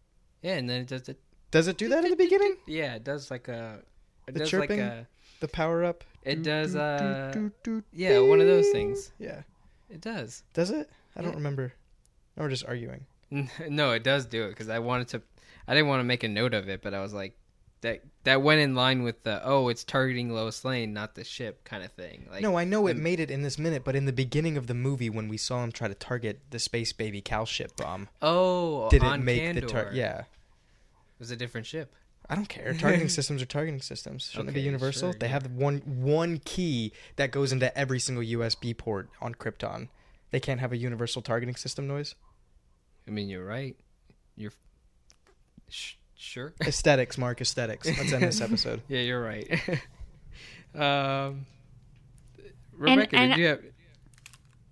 Yeah, 0.44 0.56
and 0.56 0.70
then 0.70 0.82
it 0.82 0.88
does 0.88 1.10
it. 1.10 1.18
Does 1.50 1.68
it 1.68 1.78
do 1.78 1.90
that 1.90 2.04
in 2.04 2.12
the 2.12 2.16
beginning? 2.16 2.58
Yeah, 2.68 2.96
it 2.96 3.04
does 3.04 3.32
like 3.32 3.48
a. 3.48 3.80
It 4.28 4.34
The 4.34 4.40
does 4.42 4.50
chirping? 4.50 4.80
like 4.80 4.90
a. 4.92 5.08
The 5.40 5.48
power 5.48 5.84
up. 5.84 6.04
It 6.24 6.36
Doo, 6.38 6.44
does, 6.44 6.74
doo, 6.74 6.80
uh, 6.80 7.32
doo, 7.64 7.84
Yeah, 7.92 8.20
one 8.20 8.40
of 8.40 8.48
those 8.48 8.70
things. 8.70 9.12
Yeah. 9.20 9.42
It 9.90 10.00
does. 10.02 10.44
Does 10.54 10.72
it? 10.72 10.90
I 11.16 11.22
don't 11.22 11.32
Yeah. 11.32 11.36
remember. 11.38 11.74
Now 12.38 12.44
we're 12.44 12.50
just 12.50 12.66
arguing. 12.66 13.06
No, 13.70 13.92
it 13.92 14.04
does 14.04 14.26
do 14.28 14.44
it 14.46 14.50
because 14.50 14.70
I 14.70 14.80
wanted 14.80 15.08
to. 15.10 15.22
I 15.68 15.74
didn't 15.74 15.88
want 15.90 16.00
to 16.02 16.04
make 16.06 16.24
a 16.24 16.28
note 16.30 16.54
of 16.54 16.70
it, 16.70 16.82
but 16.82 16.94
I 16.94 17.02
was 17.02 17.14
like, 17.14 17.36
that 17.84 18.02
that 18.24 18.42
went 18.42 18.60
in 18.60 18.76
line 18.76 19.04
with 19.04 19.24
the 19.24 19.42
oh, 19.46 19.70
it's 19.70 19.84
targeting 19.84 20.34
Lois 20.34 20.66
Lane, 20.66 20.94
not 20.94 21.16
the 21.16 21.24
ship 21.24 21.64
kind 21.64 21.84
of 21.84 21.92
thing. 21.92 22.28
Like 22.32 22.42
no, 22.42 22.58
I 22.58 22.64
know 22.64 22.88
it 22.88 22.98
made 22.98 23.20
it 23.20 23.30
in 23.30 23.44
this 23.44 23.60
minute, 23.60 23.84
but 23.84 23.96
in 23.96 24.06
the 24.06 24.14
beginning 24.14 24.58
of 24.58 24.68
the 24.68 24.74
movie, 24.74 25.10
when 25.10 25.28
we 25.28 25.38
saw 25.38 25.64
him 25.64 25.72
try 25.72 25.88
to 25.88 25.94
target 25.94 26.40
the 26.50 26.60
space 26.60 26.92
baby 26.92 27.22
cow 27.22 27.46
ship 27.46 27.78
bomb, 27.78 28.10
oh, 28.22 28.90
did 28.90 29.04
it 29.04 29.18
make 29.20 29.42
Kandor. 29.42 29.62
the 29.62 29.62
tar? 29.62 29.90
Yeah. 29.94 30.20
It 30.20 30.26
was 31.20 31.32
a 31.32 31.36
different 31.36 31.68
ship. 31.68 31.94
I 32.30 32.36
don't 32.36 32.50
care. 32.50 32.74
Targeting 32.74 33.10
systems 33.10 33.42
are 33.42 33.46
targeting 33.46 33.82
systems. 33.82 34.30
Shouldn't 34.32 34.50
it 34.50 34.54
be 34.54 34.62
universal? 34.62 35.12
sure, 35.12 35.20
they 35.20 35.28
yeah. 35.28 35.34
have 35.34 35.48
one 35.52 35.80
one 35.86 36.40
key 36.44 36.94
that 37.18 37.32
goes 37.32 37.52
into 37.52 37.76
every 37.78 38.00
single 38.00 38.24
USB 38.24 38.76
port 38.76 39.10
on 39.22 39.36
Krypton. 39.36 39.90
They 40.32 40.40
can't 40.40 40.60
have 40.60 40.72
a 40.72 40.78
universal 40.78 41.22
targeting 41.22 41.56
system 41.56 41.88
noise. 41.88 42.16
I 43.08 43.12
mean, 43.12 43.30
you're 43.30 43.46
right. 43.46 43.76
You're 44.36 44.54
sh- 45.70 45.96
sure. 46.24 46.54
Aesthetics, 46.62 47.18
Mark. 47.18 47.42
Aesthetics. 47.42 47.88
Let's 47.88 48.14
end 48.14 48.24
this 48.24 48.42
episode. 48.42 48.82
yeah, 48.88 49.02
you're 49.02 49.22
right. 49.22 49.50
um, 50.76 51.46
Rebecca, 52.74 53.16
and- 53.16 53.34
did 53.34 53.40
you 53.40 53.48
have? 53.48 53.62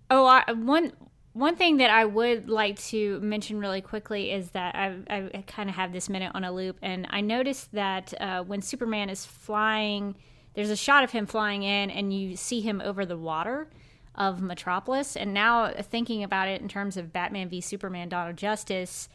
Oh, 0.10 0.26
I, 0.26 0.52
one 0.52 0.92
one 1.34 1.56
thing 1.56 1.78
that 1.78 1.90
I 1.90 2.04
would 2.04 2.50
like 2.50 2.78
to 2.88 3.20
mention 3.22 3.60
really 3.60 3.82
quickly 3.82 4.32
is 4.32 4.52
that 4.52 4.76
I, 4.76 4.98
I 5.10 5.44
kind 5.48 5.70
of 5.70 5.76
have 5.76 5.94
this 5.94 6.10
minute 6.10 6.32
on 6.36 6.44
a 6.44 6.52
loop, 6.52 6.78
and 6.82 7.08
I 7.10 7.22
noticed 7.22 7.72
that 7.74 8.14
uh, 8.20 8.44
when 8.44 8.62
Superman 8.62 9.10
is 9.10 9.26
flying, 9.26 10.16
there's 10.54 10.70
a 10.70 10.76
shot 10.76 11.06
of 11.06 11.12
him 11.12 11.26
flying 11.26 11.64
in, 11.64 11.90
and 11.90 12.14
you 12.14 12.36
see 12.36 12.60
him 12.60 12.82
over 12.84 13.06
the 13.06 13.18
water 13.18 13.70
of 14.16 14.42
Metropolis. 14.42 15.16
And 15.16 15.34
now 15.34 15.72
thinking 15.72 16.24
about 16.24 16.50
it 16.50 16.62
in 16.62 16.68
terms 16.68 16.98
of 16.98 17.14
Batman 17.14 17.48
v 17.48 17.62
Superman: 17.62 18.10
Dawn 18.10 18.30
of 18.30 18.36
Justice, 18.36 19.08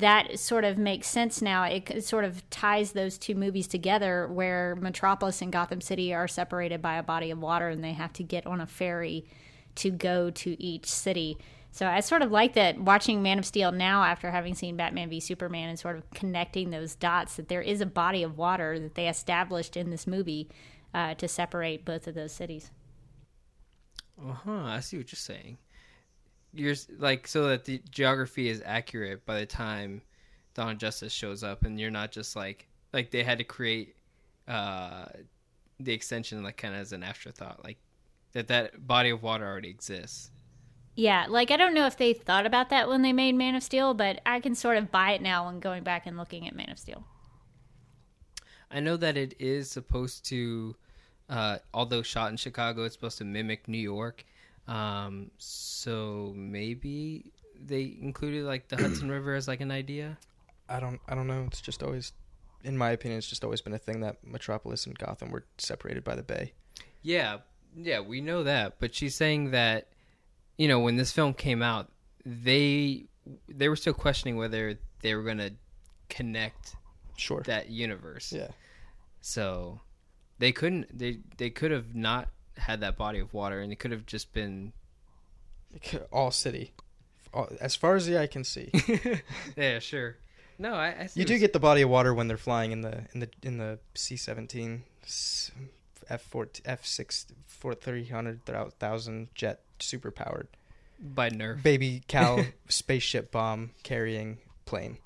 that 0.00 0.38
sort 0.38 0.64
of 0.64 0.76
makes 0.76 1.08
sense 1.08 1.40
now. 1.40 1.64
It 1.64 2.04
sort 2.04 2.24
of 2.24 2.48
ties 2.50 2.92
those 2.92 3.16
two 3.16 3.34
movies 3.34 3.66
together, 3.66 4.26
where 4.26 4.76
Metropolis 4.76 5.40
and 5.40 5.52
Gotham 5.52 5.80
City 5.80 6.12
are 6.12 6.28
separated 6.28 6.82
by 6.82 6.96
a 6.96 7.02
body 7.02 7.30
of 7.30 7.38
water, 7.38 7.68
and 7.68 7.82
they 7.82 7.92
have 7.92 8.12
to 8.14 8.22
get 8.22 8.46
on 8.46 8.60
a 8.60 8.66
ferry 8.66 9.26
to 9.76 9.90
go 9.90 10.30
to 10.30 10.60
each 10.62 10.86
city. 10.86 11.38
So 11.72 11.86
I 11.86 12.00
sort 12.00 12.22
of 12.22 12.32
like 12.32 12.54
that 12.54 12.80
watching 12.80 13.22
Man 13.22 13.38
of 13.38 13.46
Steel 13.46 13.70
now 13.70 14.02
after 14.02 14.30
having 14.30 14.54
seen 14.54 14.76
Batman 14.76 15.08
v 15.08 15.20
Superman 15.20 15.68
and 15.68 15.78
sort 15.78 15.96
of 15.96 16.10
connecting 16.10 16.70
those 16.70 16.96
dots 16.96 17.36
that 17.36 17.48
there 17.48 17.62
is 17.62 17.80
a 17.80 17.86
body 17.86 18.22
of 18.22 18.36
water 18.36 18.78
that 18.80 18.96
they 18.96 19.08
established 19.08 19.76
in 19.76 19.90
this 19.90 20.06
movie 20.06 20.48
uh, 20.92 21.14
to 21.14 21.28
separate 21.28 21.84
both 21.84 22.08
of 22.08 22.14
those 22.14 22.32
cities. 22.32 22.72
Uh 24.20 24.32
huh. 24.32 24.64
I 24.64 24.80
see 24.80 24.96
what 24.96 25.12
you're 25.12 25.16
saying. 25.16 25.58
You're 26.52 26.74
like 26.98 27.26
so 27.26 27.48
that 27.48 27.64
the 27.64 27.80
geography 27.90 28.48
is 28.48 28.62
accurate 28.64 29.24
by 29.24 29.40
the 29.40 29.46
time 29.46 30.02
Dawn 30.54 30.72
of 30.72 30.78
Justice 30.78 31.12
shows 31.12 31.44
up, 31.44 31.64
and 31.64 31.78
you're 31.78 31.90
not 31.90 32.12
just 32.12 32.36
like 32.36 32.68
like 32.92 33.10
they 33.10 33.22
had 33.22 33.38
to 33.38 33.44
create 33.44 33.96
uh 34.48 35.06
the 35.78 35.92
extension 35.92 36.42
like 36.42 36.56
kind 36.56 36.74
of 36.74 36.80
as 36.80 36.92
an 36.92 37.02
afterthought, 37.02 37.62
like 37.64 37.78
that 38.32 38.48
that 38.48 38.86
body 38.86 39.10
of 39.10 39.22
water 39.22 39.46
already 39.46 39.70
exists. 39.70 40.30
Yeah, 40.96 41.26
like 41.28 41.50
I 41.50 41.56
don't 41.56 41.74
know 41.74 41.86
if 41.86 41.96
they 41.96 42.12
thought 42.12 42.46
about 42.46 42.70
that 42.70 42.88
when 42.88 43.02
they 43.02 43.12
made 43.12 43.34
Man 43.34 43.54
of 43.54 43.62
Steel, 43.62 43.94
but 43.94 44.20
I 44.26 44.40
can 44.40 44.54
sort 44.54 44.76
of 44.76 44.90
buy 44.90 45.12
it 45.12 45.22
now 45.22 45.46
when 45.46 45.60
going 45.60 45.82
back 45.82 46.06
and 46.06 46.16
looking 46.16 46.46
at 46.46 46.54
Man 46.54 46.70
of 46.70 46.78
Steel. 46.78 47.04
I 48.70 48.80
know 48.80 48.96
that 48.96 49.16
it 49.16 49.34
is 49.38 49.70
supposed 49.70 50.24
to, 50.26 50.76
uh, 51.28 51.58
although 51.74 52.02
shot 52.02 52.30
in 52.30 52.36
Chicago, 52.36 52.84
it's 52.84 52.94
supposed 52.94 53.18
to 53.18 53.24
mimic 53.24 53.66
New 53.66 53.78
York. 53.78 54.24
Um, 54.70 55.30
so 55.38 56.32
maybe 56.36 57.32
they 57.60 57.96
included 58.00 58.44
like 58.44 58.68
the 58.68 58.76
Hudson 58.76 59.10
River 59.16 59.34
as 59.34 59.48
like 59.48 59.60
an 59.60 59.70
idea. 59.70 60.16
I 60.68 60.78
don't. 60.80 61.00
I 61.08 61.14
don't 61.14 61.26
know. 61.26 61.44
It's 61.48 61.60
just 61.60 61.82
always, 61.82 62.12
in 62.62 62.78
my 62.78 62.90
opinion, 62.90 63.18
it's 63.18 63.26
just 63.28 63.42
always 63.44 63.60
been 63.60 63.72
a 63.74 63.78
thing 63.78 64.00
that 64.00 64.18
Metropolis 64.24 64.86
and 64.86 64.96
Gotham 64.96 65.30
were 65.30 65.44
separated 65.58 66.04
by 66.04 66.14
the 66.14 66.22
bay. 66.22 66.52
Yeah, 67.02 67.38
yeah, 67.76 68.00
we 68.00 68.20
know 68.20 68.44
that. 68.44 68.78
But 68.78 68.94
she's 68.94 69.14
saying 69.16 69.50
that, 69.50 69.88
you 70.56 70.68
know, 70.68 70.78
when 70.78 70.96
this 70.96 71.10
film 71.10 71.34
came 71.34 71.62
out, 71.62 71.90
they 72.24 73.06
they 73.48 73.68
were 73.68 73.76
still 73.76 73.92
questioning 73.94 74.36
whether 74.36 74.78
they 75.02 75.14
were 75.16 75.22
going 75.24 75.38
to 75.38 75.52
connect 76.08 76.76
Sure. 77.16 77.42
that 77.46 77.70
universe. 77.70 78.32
Yeah. 78.32 78.48
So 79.20 79.80
they 80.38 80.52
couldn't. 80.52 80.96
They 80.96 81.18
they 81.38 81.50
could 81.50 81.72
have 81.72 81.94
not 81.96 82.28
had 82.60 82.80
that 82.80 82.96
body 82.96 83.18
of 83.18 83.32
water, 83.34 83.60
and 83.60 83.72
it 83.72 83.76
could 83.78 83.90
have 83.90 84.06
just 84.06 84.32
been. 84.32 84.72
All 86.12 86.30
city, 86.32 86.72
all, 87.32 87.48
as 87.60 87.76
far 87.76 87.94
as 87.94 88.04
the 88.06 88.18
eye 88.20 88.26
can 88.26 88.42
see. 88.42 88.70
yeah, 89.56 89.78
sure. 89.78 90.16
No, 90.58 90.74
I, 90.74 90.86
I 90.88 91.08
You 91.14 91.24
do 91.24 91.32
what's- 91.34 91.40
get 91.40 91.52
the 91.52 91.60
body 91.60 91.82
of 91.82 91.88
water 91.90 92.12
when 92.12 92.26
they're 92.26 92.36
flying 92.36 92.72
in 92.72 92.80
the 92.80 93.04
in 93.14 93.20
the 93.20 93.28
in 93.42 93.58
the 93.58 93.78
C 93.94 94.16
seventeen, 94.16 94.82
F 96.08 96.22
four 96.22 96.48
F 96.64 96.84
six 96.84 97.26
four 97.46 97.74
three 97.74 98.06
hundred 98.06 98.40
thousand 98.80 99.28
jet 99.34 99.60
super 99.78 100.10
powered 100.10 100.48
by 100.98 101.30
Nerf. 101.30 101.62
baby 101.62 102.02
cow 102.08 102.44
spaceship 102.68 103.30
bomb 103.30 103.70
carrying 103.84 104.38
plane. 104.66 104.98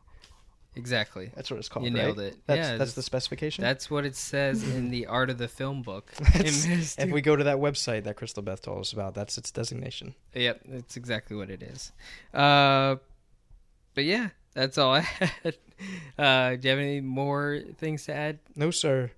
Exactly. 0.77 1.31
That's 1.35 1.51
what 1.51 1.59
it's 1.59 1.69
called. 1.69 1.87
You 1.87 1.95
right? 1.95 2.05
nailed 2.05 2.21
it. 2.21 2.37
That's 2.47 2.57
yeah, 2.57 2.63
that's 2.71 2.79
that's, 2.79 2.93
the 2.95 3.03
specification. 3.03 3.63
that's 3.63 3.91
what 3.91 4.05
it 4.05 4.17
says 4.17 4.63
in 4.63 4.91
the 4.91 5.07
art 5.09 5.31
of 5.31 5.39
the 5.39 5.49
film 5.49 5.83
book. 5.83 6.13
That's- 6.33 6.97
if 6.99 7.11
we 7.11 7.21
go 7.21 7.37
to 7.37 7.45
that 7.45 7.59
website 7.59 8.05
that 8.05 8.17
Crystal 8.17 8.43
Beth 8.43 8.63
told 8.63 8.81
us 8.81 8.93
about, 8.93 9.15
that's 9.15 9.39
its 9.39 9.51
designation. 9.51 10.15
Yep, 10.35 10.63
that's 10.67 10.97
exactly 10.97 11.37
what 11.37 11.51
it 11.51 11.63
is. 11.63 11.93
Uh, 12.33 12.97
but 13.95 14.05
yeah, 14.05 14.31
that's 14.55 14.79
all 14.79 14.95
I 14.95 15.01
had. 15.43 15.57
Uh, 16.19 16.57
do 16.57 16.61
you 16.63 16.71
have 16.71 16.79
any 16.79 17.01
more 17.01 17.61
things 17.79 18.05
to 18.07 18.15
add? 18.15 18.39
No, 18.57 18.71
sir. 18.71 19.11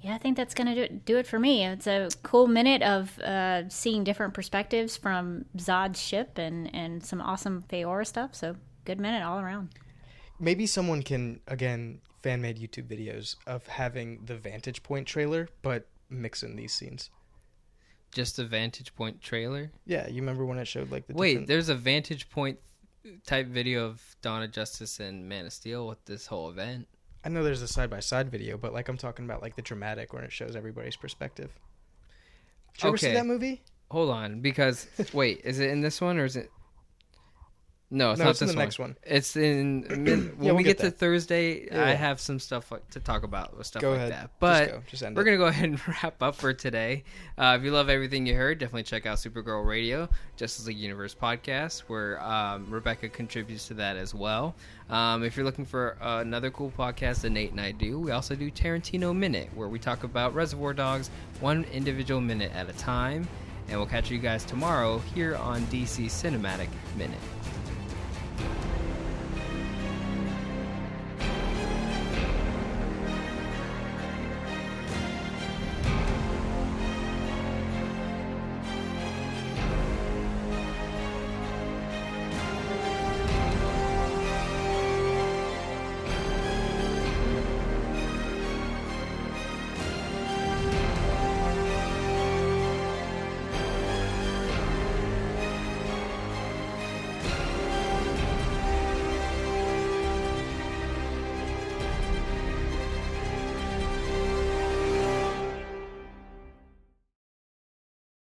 Yeah, 0.00 0.14
I 0.14 0.18
think 0.18 0.36
that's 0.36 0.52
going 0.52 0.74
to 0.74 0.88
do, 0.88 1.00
do 1.06 1.16
it 1.16 1.26
for 1.26 1.38
me. 1.38 1.64
It's 1.64 1.86
a 1.86 2.10
cool 2.22 2.46
minute 2.46 2.82
of 2.82 3.18
uh, 3.20 3.68
seeing 3.70 4.04
different 4.04 4.34
perspectives 4.34 4.98
from 4.98 5.46
Zod's 5.56 6.00
ship 6.00 6.36
and, 6.36 6.74
and 6.74 7.02
some 7.02 7.22
awesome 7.22 7.64
Faora 7.70 8.06
stuff. 8.06 8.34
So, 8.34 8.56
good 8.84 9.00
minute 9.00 9.22
all 9.22 9.40
around. 9.40 9.70
Maybe 10.40 10.66
someone 10.66 11.02
can 11.02 11.40
again 11.46 12.00
fan 12.22 12.40
made 12.42 12.58
YouTube 12.58 12.86
videos 12.88 13.36
of 13.46 13.66
having 13.66 14.24
the 14.24 14.36
Vantage 14.36 14.82
Point 14.82 15.06
trailer, 15.06 15.48
but 15.62 15.86
mix 16.08 16.42
in 16.42 16.56
these 16.56 16.72
scenes. 16.72 17.10
Just 18.12 18.38
a 18.38 18.44
Vantage 18.44 18.94
Point 18.94 19.20
trailer? 19.20 19.70
Yeah, 19.86 20.08
you 20.08 20.16
remember 20.16 20.44
when 20.44 20.58
it 20.58 20.66
showed 20.66 20.90
like 20.90 21.06
the 21.06 21.14
Wait, 21.14 21.30
different- 21.32 21.48
there's 21.48 21.68
a 21.68 21.74
Vantage 21.74 22.28
Point 22.30 22.58
type 23.26 23.46
video 23.48 23.84
of 23.84 24.16
of 24.24 24.50
Justice 24.52 24.98
and 25.00 25.28
Man 25.28 25.46
of 25.46 25.52
Steel 25.52 25.86
with 25.86 26.02
this 26.06 26.26
whole 26.26 26.48
event. 26.48 26.88
I 27.24 27.28
know 27.28 27.42
there's 27.42 27.62
a 27.62 27.68
side 27.68 27.90
by 27.90 28.00
side 28.00 28.30
video, 28.30 28.56
but 28.56 28.72
like 28.72 28.88
I'm 28.88 28.96
talking 28.98 29.24
about 29.24 29.42
like 29.42 29.56
the 29.56 29.62
dramatic 29.62 30.12
when 30.12 30.24
it 30.24 30.32
shows 30.32 30.56
everybody's 30.56 30.96
perspective. 30.96 31.50
Did 32.74 32.82
you 32.82 32.88
ever 32.88 32.98
see 32.98 33.12
that 33.12 33.26
movie? 33.26 33.62
Hold 33.90 34.10
on, 34.10 34.40
because 34.40 34.86
wait, 35.12 35.40
is 35.44 35.58
it 35.58 35.70
in 35.70 35.80
this 35.80 36.00
one 36.00 36.18
or 36.18 36.24
is 36.24 36.36
it? 36.36 36.50
No, 37.94 38.10
it's 38.10 38.18
no, 38.18 38.24
not 38.24 38.30
it's 38.32 38.42
in 38.42 38.48
the 38.48 38.54
one. 38.54 38.58
next 38.58 38.78
one. 38.80 38.96
It's 39.04 39.36
in 39.36 39.82
when 39.88 40.36
we'll 40.36 40.56
we 40.56 40.64
get 40.64 40.78
get, 40.78 40.84
to. 40.84 40.90
Thursday. 40.90 41.66
Yeah. 41.66 41.84
I 41.84 41.92
have 41.92 42.20
some 42.20 42.40
stuff 42.40 42.72
like, 42.72 42.90
to 42.90 42.98
talk 42.98 43.22
about 43.22 43.56
with 43.56 43.68
stuff 43.68 43.82
Go 43.82 43.90
like 43.90 43.98
ahead. 43.98 44.12
that. 44.12 44.30
But 44.40 44.58
Just 44.58 44.72
go. 44.72 44.82
Just 44.88 45.02
we're 45.14 45.22
it. 45.22 45.24
gonna 45.24 45.36
go 45.36 45.46
ahead 45.46 45.68
and 45.68 45.88
wrap 46.02 46.20
up 46.20 46.34
for 46.34 46.52
today. 46.52 47.04
Uh, 47.38 47.56
if 47.56 47.64
you 47.64 47.70
love 47.70 47.88
everything 47.88 48.26
you 48.26 48.34
heard, 48.34 48.58
definitely 48.58 48.82
check 48.82 49.06
out 49.06 49.18
Supergirl 49.18 49.64
Radio, 49.64 50.08
Justice 50.36 50.66
League 50.66 50.76
Universe 50.76 51.14
podcast, 51.14 51.82
where 51.82 52.20
um, 52.20 52.66
Rebecca 52.68 53.08
contributes 53.08 53.68
to 53.68 53.74
that 53.74 53.96
as 53.96 54.12
well. 54.12 54.56
Um, 54.90 55.22
if 55.22 55.36
you're 55.36 55.46
looking 55.46 55.64
for 55.64 55.96
uh, 56.02 56.20
another 56.20 56.50
cool 56.50 56.72
podcast 56.76 57.20
that 57.22 57.30
Nate 57.30 57.52
and 57.52 57.60
I 57.60 57.70
do, 57.70 58.00
we 58.00 58.10
also 58.10 58.34
do 58.34 58.50
Tarantino 58.50 59.16
Minute, 59.16 59.50
where 59.54 59.68
we 59.68 59.78
talk 59.78 60.02
about 60.02 60.34
Reservoir 60.34 60.74
Dogs 60.74 61.10
one 61.40 61.64
individual 61.72 62.20
minute 62.20 62.50
at 62.54 62.68
a 62.68 62.72
time. 62.72 63.28
And 63.68 63.78
we'll 63.78 63.88
catch 63.88 64.10
you 64.10 64.18
guys 64.18 64.44
tomorrow 64.44 64.98
here 65.14 65.36
on 65.36 65.62
DC 65.66 66.06
Cinematic 66.06 66.68
Minute. 66.98 67.20